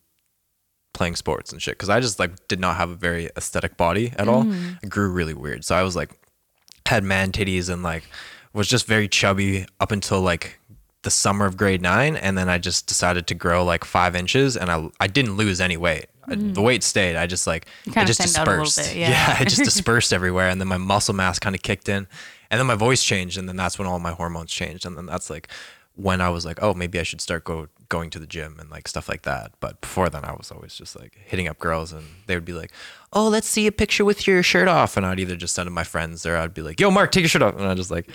[0.96, 1.74] playing sports and shit.
[1.76, 4.44] Because I just like did not have a very aesthetic body at all.
[4.44, 4.78] Mm.
[4.82, 6.10] I grew really weird, so I was like
[6.86, 8.04] had man titties and like
[8.52, 10.58] was just very chubby up until like
[11.02, 14.56] the summer of grade nine, and then I just decided to grow like five inches,
[14.56, 16.06] and I I didn't lose any weight.
[16.26, 16.54] I- mm.
[16.54, 17.14] The weight stayed.
[17.16, 18.94] I just like it just thinned out a dispersed.
[18.94, 19.40] bit, yeah.
[19.40, 22.08] it just dispersed everywhere, and then my muscle mass kind of kicked in,
[22.50, 25.06] and then my voice changed, and then that's when all my hormones changed, and then
[25.06, 25.48] that's like
[25.94, 28.70] when I was like, oh, maybe I should start go going to the gym and
[28.70, 29.52] like stuff like that.
[29.60, 32.52] But before then, I was always just like hitting up girls, and they would be
[32.52, 32.72] like,
[33.12, 35.70] oh, let's see a picture with your shirt off, and I'd either just send to
[35.70, 37.90] my friends or I'd be like, yo, Mark, take your shirt off, and I'd just
[37.90, 38.08] like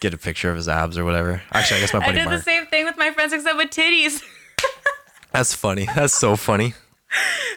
[0.00, 1.42] get a picture of his abs or whatever.
[1.52, 2.36] Actually, I guess my I did Mark.
[2.38, 4.22] the same thing with my friends except with titties.
[5.32, 5.86] That's funny.
[5.94, 6.74] That's so funny.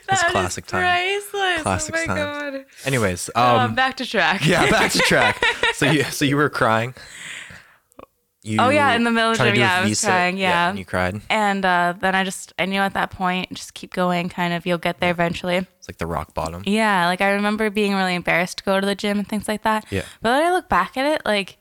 [0.08, 0.82] That's classic time.
[0.82, 1.62] Priceless.
[1.64, 2.54] Classic oh my time.
[2.54, 2.66] god.
[2.86, 4.46] Anyways, Um, um, back to track.
[4.46, 5.44] yeah, back to track.
[5.74, 6.96] So you, so you were crying.
[8.48, 10.70] You Oh, yeah, in the middle of gym, yeah, I was crying, yeah.
[10.70, 11.22] and you cried.
[11.30, 14.30] And uh, then I just I knew at that point just keep going.
[14.30, 15.56] Kind of you'll get there eventually.
[15.58, 16.64] It's like the rock bottom.
[16.66, 19.64] Yeah, like I remember being really embarrassed to go to the gym and things like
[19.64, 19.86] that.
[19.90, 20.04] Yeah.
[20.22, 21.58] But then I look back at it, like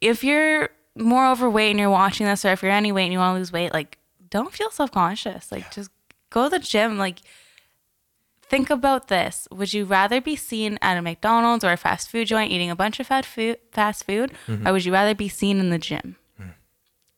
[0.00, 3.18] if you're more overweight and you're watching this, or if you're any weight and you
[3.18, 3.98] want to lose weight, like
[4.30, 5.52] don't feel self conscious.
[5.52, 5.90] Like just
[6.30, 6.98] go to the gym.
[6.98, 7.18] Like
[8.50, 12.26] think about this: Would you rather be seen at a McDonald's or a fast food
[12.26, 14.66] joint eating a bunch of fast food, fast food, mm-hmm.
[14.66, 16.16] or would you rather be seen in the gym?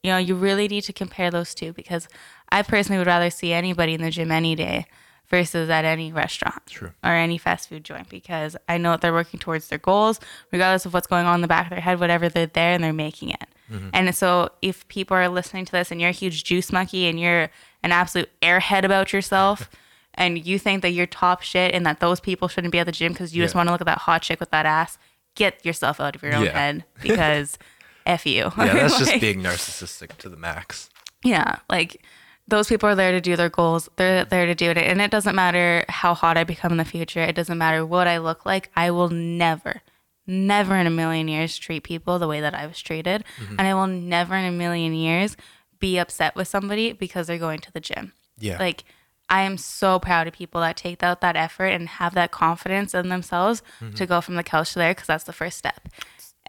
[0.03, 2.09] You know, you really need to compare those two because
[2.49, 4.87] I personally would rather see anybody in the gym any day
[5.29, 6.91] versus at any restaurant True.
[7.05, 10.19] or any fast food joint because I know that they're working towards their goals,
[10.51, 12.83] regardless of what's going on in the back of their head, whatever they're there and
[12.83, 13.47] they're making it.
[13.73, 13.91] Mm-hmm.
[13.93, 17.19] And so if people are listening to this and you're a huge juice monkey and
[17.21, 17.51] you're
[17.85, 19.71] an absolute airhead about yourself
[20.15, 22.93] and you think that you're top shit and that those people shouldn't be at the
[22.93, 24.99] gym because you just want to look at that hot chick with that ass,
[25.35, 26.59] get yourself out of your own Yeah.
[26.59, 27.59] head because
[28.07, 28.51] F you.
[28.59, 30.91] Yeah, that's just being narcissistic to the max.
[31.25, 32.03] yeah, like
[32.49, 33.89] those people are there to do their goals.
[33.97, 34.77] They're there to do it.
[34.77, 37.21] And it doesn't matter how hot I become in the future.
[37.21, 38.69] It doesn't matter what I look like.
[38.75, 39.81] I will never,
[40.27, 43.23] never in a million years treat people the way that I was treated.
[43.41, 43.55] Mm-hmm.
[43.59, 45.37] And I will never in a million years
[45.79, 48.13] be upset with somebody because they're going to the gym.
[48.39, 48.59] Yeah.
[48.59, 48.83] Like,
[49.29, 52.95] I am so proud of people that take out that effort and have that confidence
[52.95, 53.95] in themselves Mm-hmm.
[53.95, 55.89] to go from the couch to there because that's the first step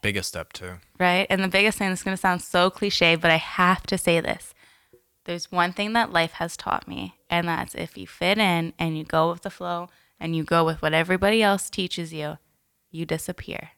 [0.01, 0.73] Biggest step too.
[0.99, 1.25] right?
[1.29, 4.19] And the biggest thing that's going to sound so cliche, but I have to say
[4.19, 4.53] this.
[5.25, 8.97] There's one thing that life has taught me, and that's if you fit in and
[8.97, 9.87] you go with the flow
[10.19, 12.37] and you go with what everybody else teaches you,
[12.91, 13.69] you disappear.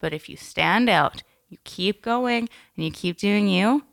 [0.00, 3.84] But if you stand out, you keep going and you keep doing you,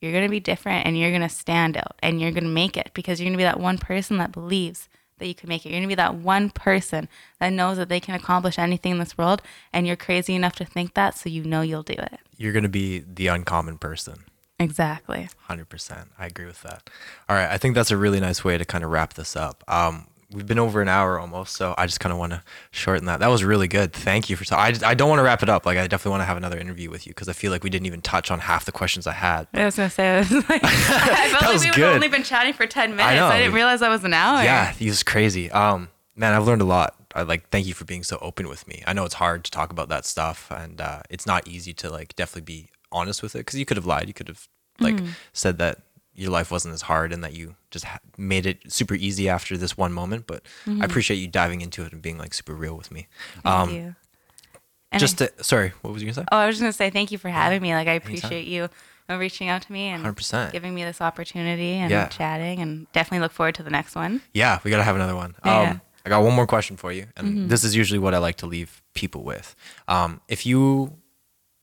[0.00, 2.50] you're going to be different and you're going to stand out and you're going to
[2.50, 4.88] make it because you're going to be that one person that believes
[5.18, 5.70] that you can make it.
[5.70, 7.08] You're going to be that one person
[7.40, 9.42] that knows that they can accomplish anything in this world
[9.72, 12.20] and you're crazy enough to think that so you know you'll do it.
[12.38, 14.24] You're gonna be the uncommon person.
[14.60, 15.28] Exactly.
[15.42, 16.12] Hundred percent.
[16.18, 16.88] I agree with that.
[17.28, 19.64] All right, I think that's a really nice way to kind of wrap this up.
[19.68, 23.06] Um, we've been over an hour almost, so I just kind of want to shorten
[23.06, 23.20] that.
[23.20, 23.92] That was really good.
[23.92, 24.44] Thank you for.
[24.54, 25.64] I I don't want to wrap it up.
[25.66, 27.70] Like I definitely want to have another interview with you because I feel like we
[27.70, 29.46] didn't even touch on half the questions I had.
[29.54, 32.52] I was gonna say, I, was like, I felt like we would only been chatting
[32.52, 33.06] for ten minutes.
[33.08, 33.26] I, know.
[33.26, 34.42] I didn't realize that was an hour.
[34.42, 35.50] Yeah, he was crazy.
[35.50, 36.94] Um, man, I've learned a lot.
[37.14, 38.82] I like thank you for being so open with me.
[38.86, 41.90] I know it's hard to talk about that stuff, and uh, it's not easy to
[41.90, 44.08] like definitely be honest with it because you could have lied.
[44.08, 44.46] You could have
[44.80, 45.08] like Mm-hmm.
[45.32, 45.80] said that
[46.18, 49.56] your life wasn't as hard and that you just ha- made it super easy after
[49.56, 50.26] this one moment.
[50.26, 53.06] But I appreciate you diving into it and being like super real with me.
[53.36, 53.40] Mm-hmm.
[53.40, 53.94] Thank um, you.
[54.90, 56.24] And just I, to, sorry, what was you gonna say?
[56.32, 57.74] oh, I was just gonna say thank you for having me.
[57.74, 58.68] Like I appreciate you
[59.08, 60.50] uh, reaching out to me and 100%.
[60.50, 62.08] giving me this opportunity and Yeah.
[62.08, 64.22] chatting, and definitely look forward to the next one.
[64.32, 65.34] Yeah, we gotta have another one.
[65.44, 65.60] Yeah.
[65.60, 68.36] Um, I got one more question for you, and this is usually what I like
[68.36, 69.54] to leave people with.
[69.88, 70.96] Um, if you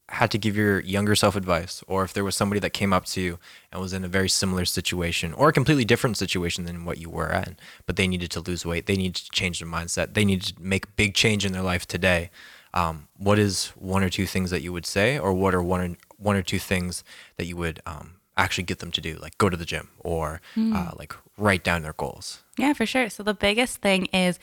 [0.09, 3.05] had to give your younger self advice, or if there was somebody that came up
[3.05, 3.39] to you
[3.71, 7.09] and was in a very similar situation, or a completely different situation than what you
[7.09, 10.25] were in, but they needed to lose weight, they needed to change their mindset, they
[10.25, 12.29] needed to make big change in their life today.
[12.73, 15.81] Um, what is one or two things that you would say, or what are one
[15.81, 17.03] or one or two things
[17.37, 20.41] that you would um, actually get them to do, like go to the gym or
[20.57, 22.43] uh, like write down their goals?
[22.57, 23.09] Yeah, for sure.
[23.09, 24.39] So the biggest thing is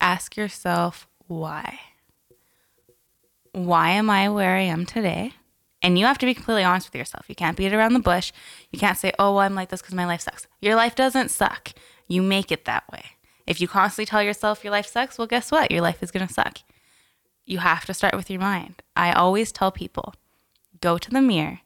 [0.00, 1.78] ask yourself why.
[3.52, 5.32] Why am I where I am today?
[5.80, 7.26] And you have to be completely honest with yourself.
[7.28, 8.32] You can't beat around the bush.
[8.70, 10.46] You can't say, oh, well, I'm like this because my life sucks.
[10.60, 11.72] Your life doesn't suck.
[12.08, 13.04] You make it that way.
[13.46, 15.70] If you constantly tell yourself your life sucks, well, guess what?
[15.70, 16.58] Your life is going to suck.
[17.46, 18.82] You have to start with your mind.
[18.96, 20.14] I always tell people
[20.80, 21.60] go to the mirror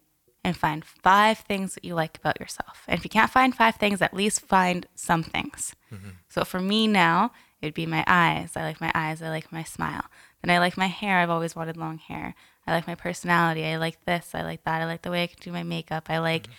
[0.45, 2.85] and find five things that you like about yourself.
[2.87, 5.75] And if you can't find five things, at least find some things.
[5.93, 6.11] Mm-hmm.
[6.29, 8.53] So for me now, it'd be my eyes.
[8.57, 9.23] I like my eyes.
[9.23, 10.05] I like my smile.
[10.43, 11.19] Then I like my hair.
[11.19, 12.35] I've always wanted long hair.
[12.67, 13.65] I like my personality.
[13.65, 14.35] I like this.
[14.35, 14.83] I like that.
[14.83, 16.07] I like the way I can do my makeup.
[16.09, 16.53] I like, mm-hmm.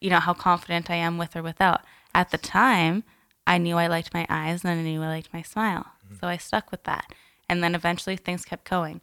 [0.00, 1.82] you know, how confident I am with or without.
[2.14, 3.04] At the time,
[3.46, 5.86] I knew I liked my eyes and I knew I liked my smile.
[6.04, 6.16] Mm-hmm.
[6.20, 7.12] So I stuck with that.
[7.48, 9.00] And then eventually things kept going.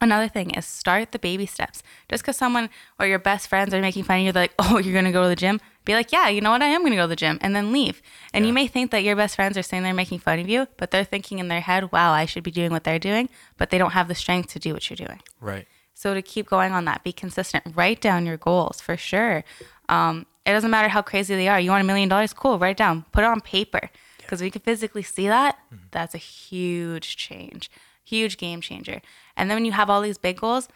[0.00, 1.82] Another thing is start the baby steps.
[2.08, 2.70] Just because someone
[3.00, 5.12] or your best friends are making fun of you, they're like, oh, you're going to
[5.12, 5.60] go to the gym.
[5.88, 6.60] Be like, yeah, you know what?
[6.60, 8.02] I am going to go to the gym and then leave.
[8.34, 10.66] And you may think that your best friends are saying they're making fun of you,
[10.76, 13.70] but they're thinking in their head, wow, I should be doing what they're doing, but
[13.70, 15.22] they don't have the strength to do what you're doing.
[15.40, 15.66] Right.
[15.94, 17.64] So to keep going on that, be consistent.
[17.74, 19.44] Write down your goals for sure.
[19.88, 21.58] Um, it doesn't matter how crazy they are.
[21.58, 22.34] You want a million dollars?
[22.34, 22.58] Cool.
[22.58, 23.06] Write it down.
[23.12, 25.58] Put it on paper because we can physically see that.
[25.90, 27.70] That's a huge change,
[28.04, 29.00] huge game changer.
[29.38, 30.68] And then when you have all these big goals,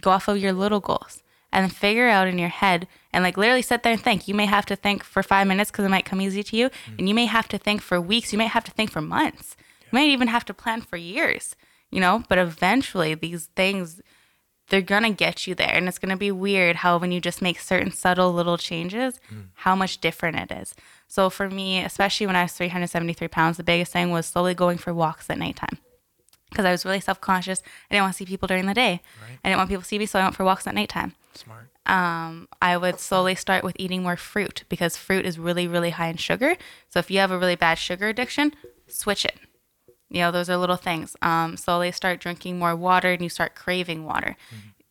[0.00, 3.36] go off of your little goals and then figure out in your head and like
[3.36, 4.28] literally sit there and think.
[4.28, 6.68] You may have to think for five minutes because it might come easy to you,
[6.68, 6.98] mm.
[6.98, 8.32] and you may have to think for weeks.
[8.32, 9.56] You may have to think for months.
[9.82, 11.56] You might even have to plan for years.
[11.90, 14.00] You know, but eventually these things
[14.70, 17.58] they're gonna get you there and it's gonna be weird how when you just make
[17.60, 19.46] certain subtle little changes mm.
[19.54, 20.74] how much different it is
[21.06, 24.78] so for me especially when i was 373 pounds the biggest thing was slowly going
[24.78, 25.78] for walks at nighttime
[26.48, 29.02] because i was really self-conscious i didn't want to see people during the day
[29.44, 31.70] i didn't want people to see me so i went for walks at nighttime Smart.
[31.86, 36.08] um, I would slowly start with eating more fruit because fruit is really, really high
[36.08, 36.56] in sugar.
[36.88, 38.52] So if you have a really bad sugar addiction,
[38.88, 39.38] switch it.
[40.08, 41.16] You know, those are little things.
[41.22, 44.36] Um, slowly start drinking more water and you start craving water.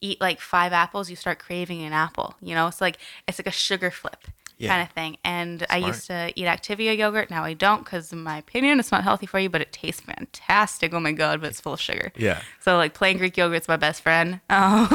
[0.01, 2.35] Eat like five apples, you start craving an apple.
[2.41, 4.27] You know, it's like it's like a sugar flip
[4.59, 4.69] Yeah.
[4.75, 5.17] kind of thing.
[5.23, 7.29] And I used to eat Activia yogurt.
[7.29, 10.01] Now I don't because, in my opinion, it's not healthy for you, but it tastes
[10.01, 10.93] fantastic.
[10.93, 12.11] Oh my god, but it's full of sugar.
[12.17, 12.41] Yeah.
[12.59, 14.41] So like plain Greek yogurt's my best friend.
[14.49, 14.87] Um,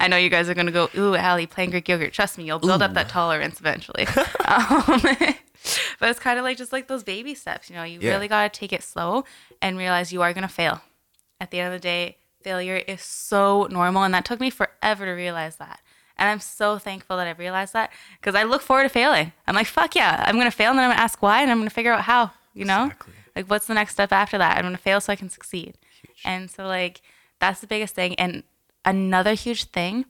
[0.00, 2.12] I know you guys are gonna go, ooh, Ally, plain Greek yogurt.
[2.12, 4.06] Trust me, you'll build up that tolerance eventually.
[4.44, 5.00] um,
[6.00, 7.70] but it's kind of like just like those baby steps.
[7.70, 8.10] You know, you Yeah.
[8.10, 9.24] really gotta take it slow
[9.60, 10.80] and realize you are gonna fail.
[11.40, 15.04] At the end of the day, failure is so normal, and that took me forever
[15.04, 15.80] to realize that.
[16.22, 19.32] And I'm so thankful that I realized that because I look forward to failing.
[19.48, 21.58] I'm like, fuck yeah, I'm gonna fail, and then I'm gonna ask why, and I'm
[21.58, 22.30] gonna figure out how.
[22.54, 23.12] You know, Exactly.
[23.34, 24.56] like what's the next step after that?
[24.56, 25.76] I'm gonna fail so I can succeed.
[26.24, 27.02] And so like
[27.40, 28.14] that's the biggest thing.
[28.20, 28.44] And
[28.84, 30.04] another huge thing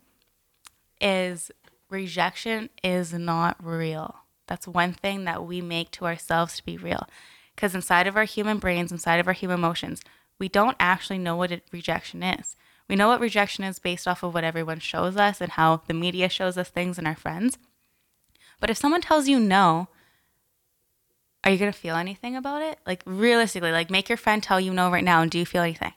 [1.00, 1.50] is
[1.88, 4.16] rejection is not real.
[4.48, 7.06] That's one thing that we make to ourselves to be real.
[7.54, 10.02] Because inside of our human brains, inside of our human emotions,
[10.38, 12.56] we don't actually know what it, rejection is.
[12.88, 15.94] We know what rejection is based off of what everyone shows us and how the
[15.94, 17.56] media shows us things and our friends.
[18.60, 19.88] But if someone tells you no,
[21.44, 22.78] are you going to feel anything about it?
[22.86, 25.62] Like realistically, like make your friend tell you no right now and do you feel
[25.62, 25.92] anything?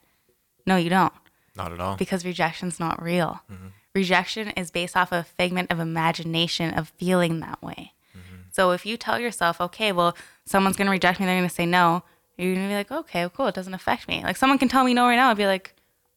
[0.66, 1.14] No, you don't
[1.56, 1.96] Not at all.
[1.98, 3.42] because rejection's not real.
[3.52, 3.68] Mm-hmm.
[3.94, 7.94] Rejection is based off of a figment of imagination of feeling that way.
[8.18, 8.36] Mm-hmm.
[8.52, 12.04] So if you tell yourself, okay, well, someone's gonna reject me, they're gonna say no,
[12.38, 14.24] you're gonna be like, okay, well, cool, it doesn't affect me.
[14.24, 15.74] Like someone can tell me no right now, I'd be like,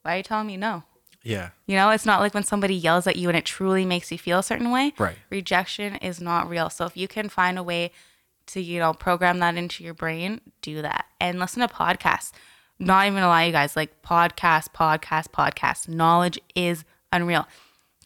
[0.09, 0.84] why are you telling me no?
[1.22, 1.50] yeah.
[1.66, 4.16] You know, it's not like when somebody yells at you and it truly makes you
[4.16, 4.94] feel a certain way.
[4.96, 5.16] Right.
[5.28, 6.70] Rejection is not real.
[6.70, 7.90] So if you can find a way
[8.46, 11.04] to, you know, program that into your brain, do that.
[11.20, 12.32] And listen to podcasts.
[12.78, 15.88] Not even gonna lie, you guys, like podcast, podcast, podcast.
[15.88, 17.46] Knowledge is unreal.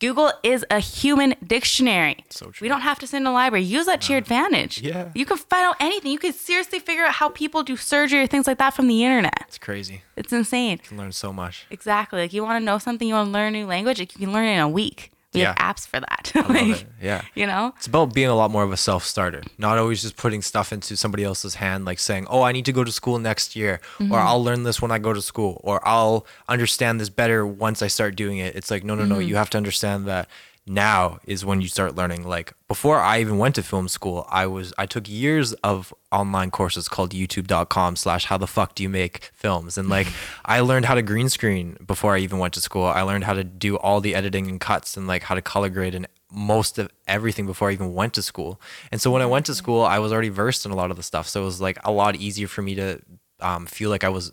[0.03, 2.25] Google is a human dictionary.
[2.29, 2.65] So true.
[2.65, 3.65] We don't have to in a library.
[3.65, 4.83] Use that to your uh, advantage.
[4.83, 5.13] Yeah.
[5.15, 6.11] You can find out anything.
[6.11, 9.05] You can seriously figure out how people do surgery or things like that from the
[9.05, 9.45] internet.
[9.47, 10.03] It's crazy.
[10.17, 10.81] It's insane.
[10.83, 11.67] You can learn so much.
[11.71, 12.21] Exactly.
[12.21, 14.27] Like you want to know something, you want to learn a new language, like you
[14.27, 15.13] can learn it in a week.
[15.33, 15.73] We have Yeah.
[15.73, 16.33] apps for that.
[16.49, 16.87] Like.
[17.01, 17.23] Yeah.
[17.35, 17.73] you know?
[17.77, 20.73] It's about being a lot more of a self starter, not always just putting stuff
[20.73, 23.81] into somebody else's hand, like saying, Oh, I need to go to school next year,
[23.99, 24.15] or mm-hmm.
[24.15, 27.87] I'll learn this when I go to school, or I'll understand this better once I
[27.89, 28.55] start doing it.
[28.55, 29.17] It's like, no, no, no.
[29.17, 29.29] Mm-hmm.
[29.29, 30.29] You have to understand that
[30.67, 32.27] now is when you start learning.
[32.27, 36.51] Like before I even went to film school, I was I took years of online
[36.51, 39.77] courses called youtube.com slash how the fuck do you make films?
[39.77, 40.07] And like
[40.45, 42.85] i learned how to green screen before i even went to school.
[42.85, 45.69] I learned how to do all the editing and cuts and like how to color
[45.69, 48.61] grade and most of everything before i even went to school.
[48.91, 50.97] And so when i went to school i was already versed in a lot of
[50.97, 51.29] the stuff.
[51.29, 53.01] So it was like a lot easier for me to
[53.41, 54.33] um, feel like i was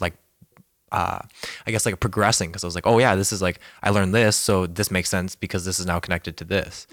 [0.00, 0.14] like
[0.94, 1.18] uh,
[1.66, 4.14] I guess like progressing because I was like, oh yeah, this is like I learned
[4.14, 6.86] this, so this makes sense because this is now connected to this.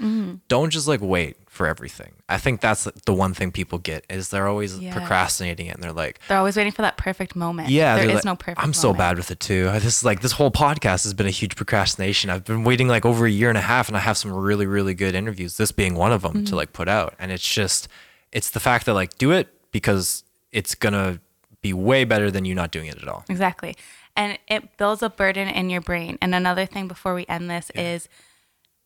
[0.48, 2.14] Don't just like wait for everything.
[2.28, 4.94] I think that's the one thing people get is they're always Yeah.
[4.94, 7.70] procrastinating it and they're like, They're always waiting for that perfect moment.
[7.70, 8.98] yeah, there is like- no perfect I'm so moment.
[9.00, 9.70] bad with it too.
[9.82, 12.30] This is like this whole podcast has been a huge procrastination.
[12.32, 14.66] I've been waiting like over a year and a half, and I have some really
[14.66, 15.58] really good interviews.
[15.58, 16.46] This being one of them Mm-hmm.
[16.46, 17.88] to like put out, and it's just
[18.32, 21.20] it's the fact that like do it because it's gonna
[21.62, 23.24] be way better than you not doing it at all.
[23.30, 23.76] Exactly.
[24.16, 26.18] And it builds a burden in your brain.
[26.22, 28.10] And another thing before we end this is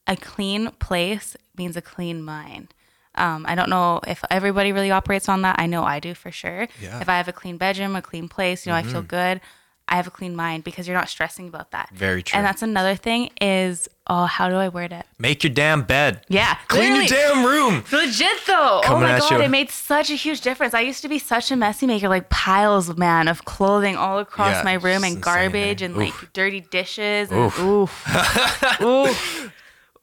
[0.07, 2.73] a clean place means a clean mind.
[3.15, 5.55] Um, I don't know if everybody really operates on that.
[5.57, 6.67] I know I do for sure.
[6.82, 6.99] Yeah.
[6.99, 9.39] If I have a clean bedroom, a clean place, you know, I feel good.
[9.88, 11.89] I have a clean mind because you're not stressing about that.
[11.93, 12.38] Very true.
[12.38, 15.05] And that's another thing is, oh, how do I word it?
[15.19, 16.25] Make your damn bed.
[16.27, 16.57] Yeah.
[16.69, 17.83] Clean your damn room.
[17.91, 18.81] Legit though.
[18.83, 19.41] Coming oh my god, you.
[19.41, 20.73] it made such a huge difference.
[20.73, 24.55] I used to be such a messy maker, like piles, man, of clothing all across
[24.55, 25.86] Yeah, my room and insane, garbage eh?
[25.86, 25.99] and Oof.
[26.21, 27.59] like dirty dishes and Oof.
[27.59, 28.81] oof.
[28.81, 29.51] oof.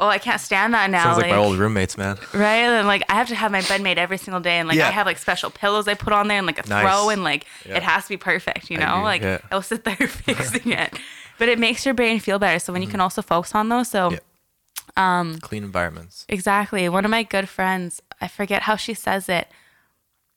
[0.03, 1.05] Oh, I can't stand that now.
[1.05, 2.19] Sounds like, my old roommates, man.
[2.35, 2.57] right?
[2.57, 4.89] And like I have to have my bed made every single day, and like Yeah.
[4.89, 6.83] I have like special pillows I put on there, and like a Nice.
[6.83, 7.77] throw, and like Yeah.
[7.77, 9.01] it has to be perfect, you know?
[9.05, 9.39] Like yeah.
[9.53, 10.99] I'll sit there fixing it,
[11.39, 12.59] but it makes your brain feel better.
[12.59, 14.11] So when you can also focus on those, so.
[14.11, 15.01] Mm-hmm.
[15.01, 16.27] Um, Clean environments.
[16.29, 16.87] Exactly.
[16.89, 19.49] One of my good friends, I forget how she says it,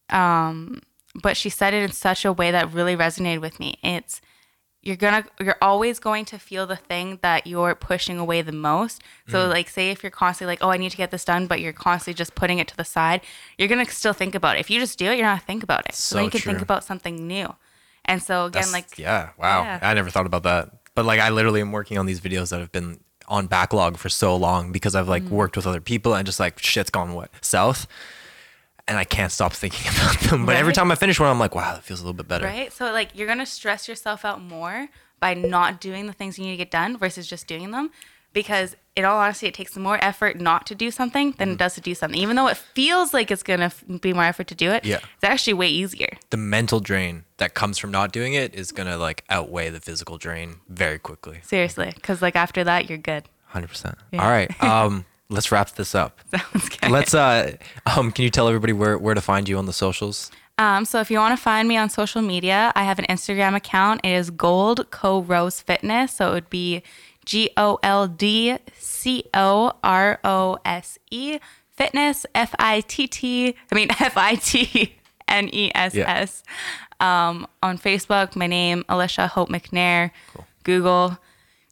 [0.09, 0.81] um,
[1.21, 3.77] but she said it in such a way that really resonated with me.
[3.83, 4.21] It's
[4.85, 9.01] you're gonna you're always going to feel the thing that you're pushing away the most.
[9.27, 9.49] So Mm.
[9.49, 11.73] like say if you're constantly like, oh I need to get this done, but you're
[11.73, 13.21] constantly just putting it to the side,
[13.57, 14.59] you're gonna still think about it.
[14.59, 15.95] If you just do it, you're not gonna think about it.
[15.95, 17.53] So, So you can think about something new.
[18.05, 19.63] And so again, That's- like yeah, wow.
[19.63, 19.79] Yeah.
[19.81, 20.69] I never thought about that.
[20.93, 24.07] But like I literally am working on these videos that have been on backlog for
[24.09, 25.29] so long because I've like Mm.
[25.29, 27.87] worked with other people and just like shit's gone what south.
[28.87, 30.45] And I can't stop thinking about them.
[30.45, 32.45] But every time I finish one, I'm like, wow, that feels a little bit better.
[32.45, 32.71] Right?
[32.71, 36.51] So like you're gonna stress yourself out more by not doing the things you need
[36.51, 37.91] to get done versus just doing them.
[38.33, 41.73] Because in all honesty, it takes more effort not to do something than it does
[41.75, 42.19] to do something.
[42.19, 44.97] Even though it feels like it's gonna f- be more effort to do it, Yeah.
[44.97, 46.09] it's actually way easier.
[46.31, 50.17] The mental drain that comes from not doing it is gonna like outweigh the physical
[50.17, 51.39] drain very quickly.
[51.43, 53.23] Seriously, because like after that, you're good.
[53.47, 53.97] Hundred percent.
[54.13, 54.51] All right.
[54.61, 55.05] Um,
[55.35, 56.19] let's wrap this up.
[56.31, 56.91] Sounds good.
[56.91, 57.55] Let's uh
[57.85, 60.31] um can you tell everybody where, where to find you on the socials?
[60.57, 63.55] Um, so if you want to find me on social media, I have an Instagram
[63.55, 64.01] account.
[64.05, 66.13] It is Gold Co Rose Fitness.
[66.13, 66.81] So it would be
[67.25, 71.39] G O L D C O R O S E
[71.71, 73.55] Fitness F I T T.
[73.71, 74.95] I mean F I T
[75.27, 76.43] N E S S.
[77.01, 80.11] Um, on Facebook, my name Alicia Hope McNair.
[80.63, 81.17] Google.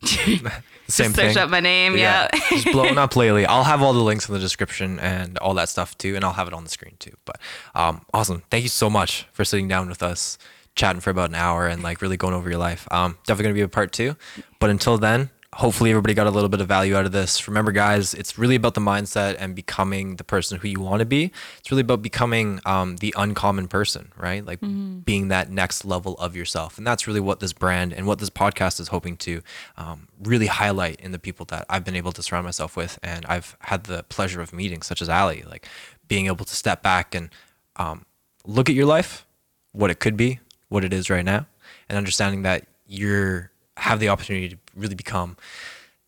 [0.87, 1.97] Same Just search up my name.
[1.97, 2.27] Yeah.
[2.49, 3.45] just blowing up lately.
[3.45, 6.33] I'll have all the links in the description and all that stuff too, and I'll
[6.33, 7.13] have it on the screen too.
[7.25, 7.39] But
[7.73, 8.43] um, awesome.
[8.49, 10.37] Thank you so much for sitting down with us,
[10.75, 12.87] chatting for about an hour, and like really going over your life.
[12.91, 14.15] Um, definitely gonna be a part two.
[14.59, 17.47] But until then, hopefully everybody got a little bit of value out of this.
[17.47, 21.05] Remember, guys, it's really about the mindset and becoming the person who you want to
[21.05, 21.31] be.
[21.59, 24.45] It's really about becoming um, the uncommon person, right?
[24.45, 24.59] Like
[25.05, 26.77] being that next level of yourself.
[26.77, 29.41] And that's really what this brand and what this podcast is hoping to
[29.77, 32.99] um, really highlight in the people that I've been able to surround myself with.
[33.03, 35.67] And I've had the pleasure of meeting, such as Ally, like
[36.07, 37.29] being able to step back and
[37.75, 38.05] um,
[38.45, 39.25] look at your life,
[39.71, 40.39] what it could be,
[40.69, 41.45] what it is right now,
[41.89, 45.37] and understanding that you're have the opportunity to really become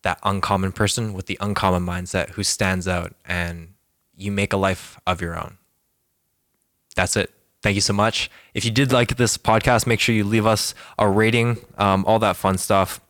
[0.04, 3.74] that uncommon person with the uncommon mindset who stands out and
[4.16, 5.58] you make a life of your own.
[6.96, 7.32] That's it.
[7.64, 8.30] Thank you so much.
[8.54, 12.20] If you did like this podcast, make sure you leave us a rating, um, all
[12.20, 13.02] that fun stuff.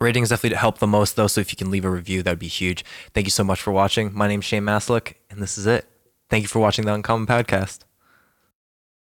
[0.00, 2.38] Ratings definitely help the most though, so if you can leave a review, that would
[2.40, 2.84] be huge.
[3.14, 4.12] Thank you so much for watching.
[4.12, 5.86] My name's Shane Maslick, and this is it.
[6.28, 7.80] Thank you for watching the Uncommon Podcast.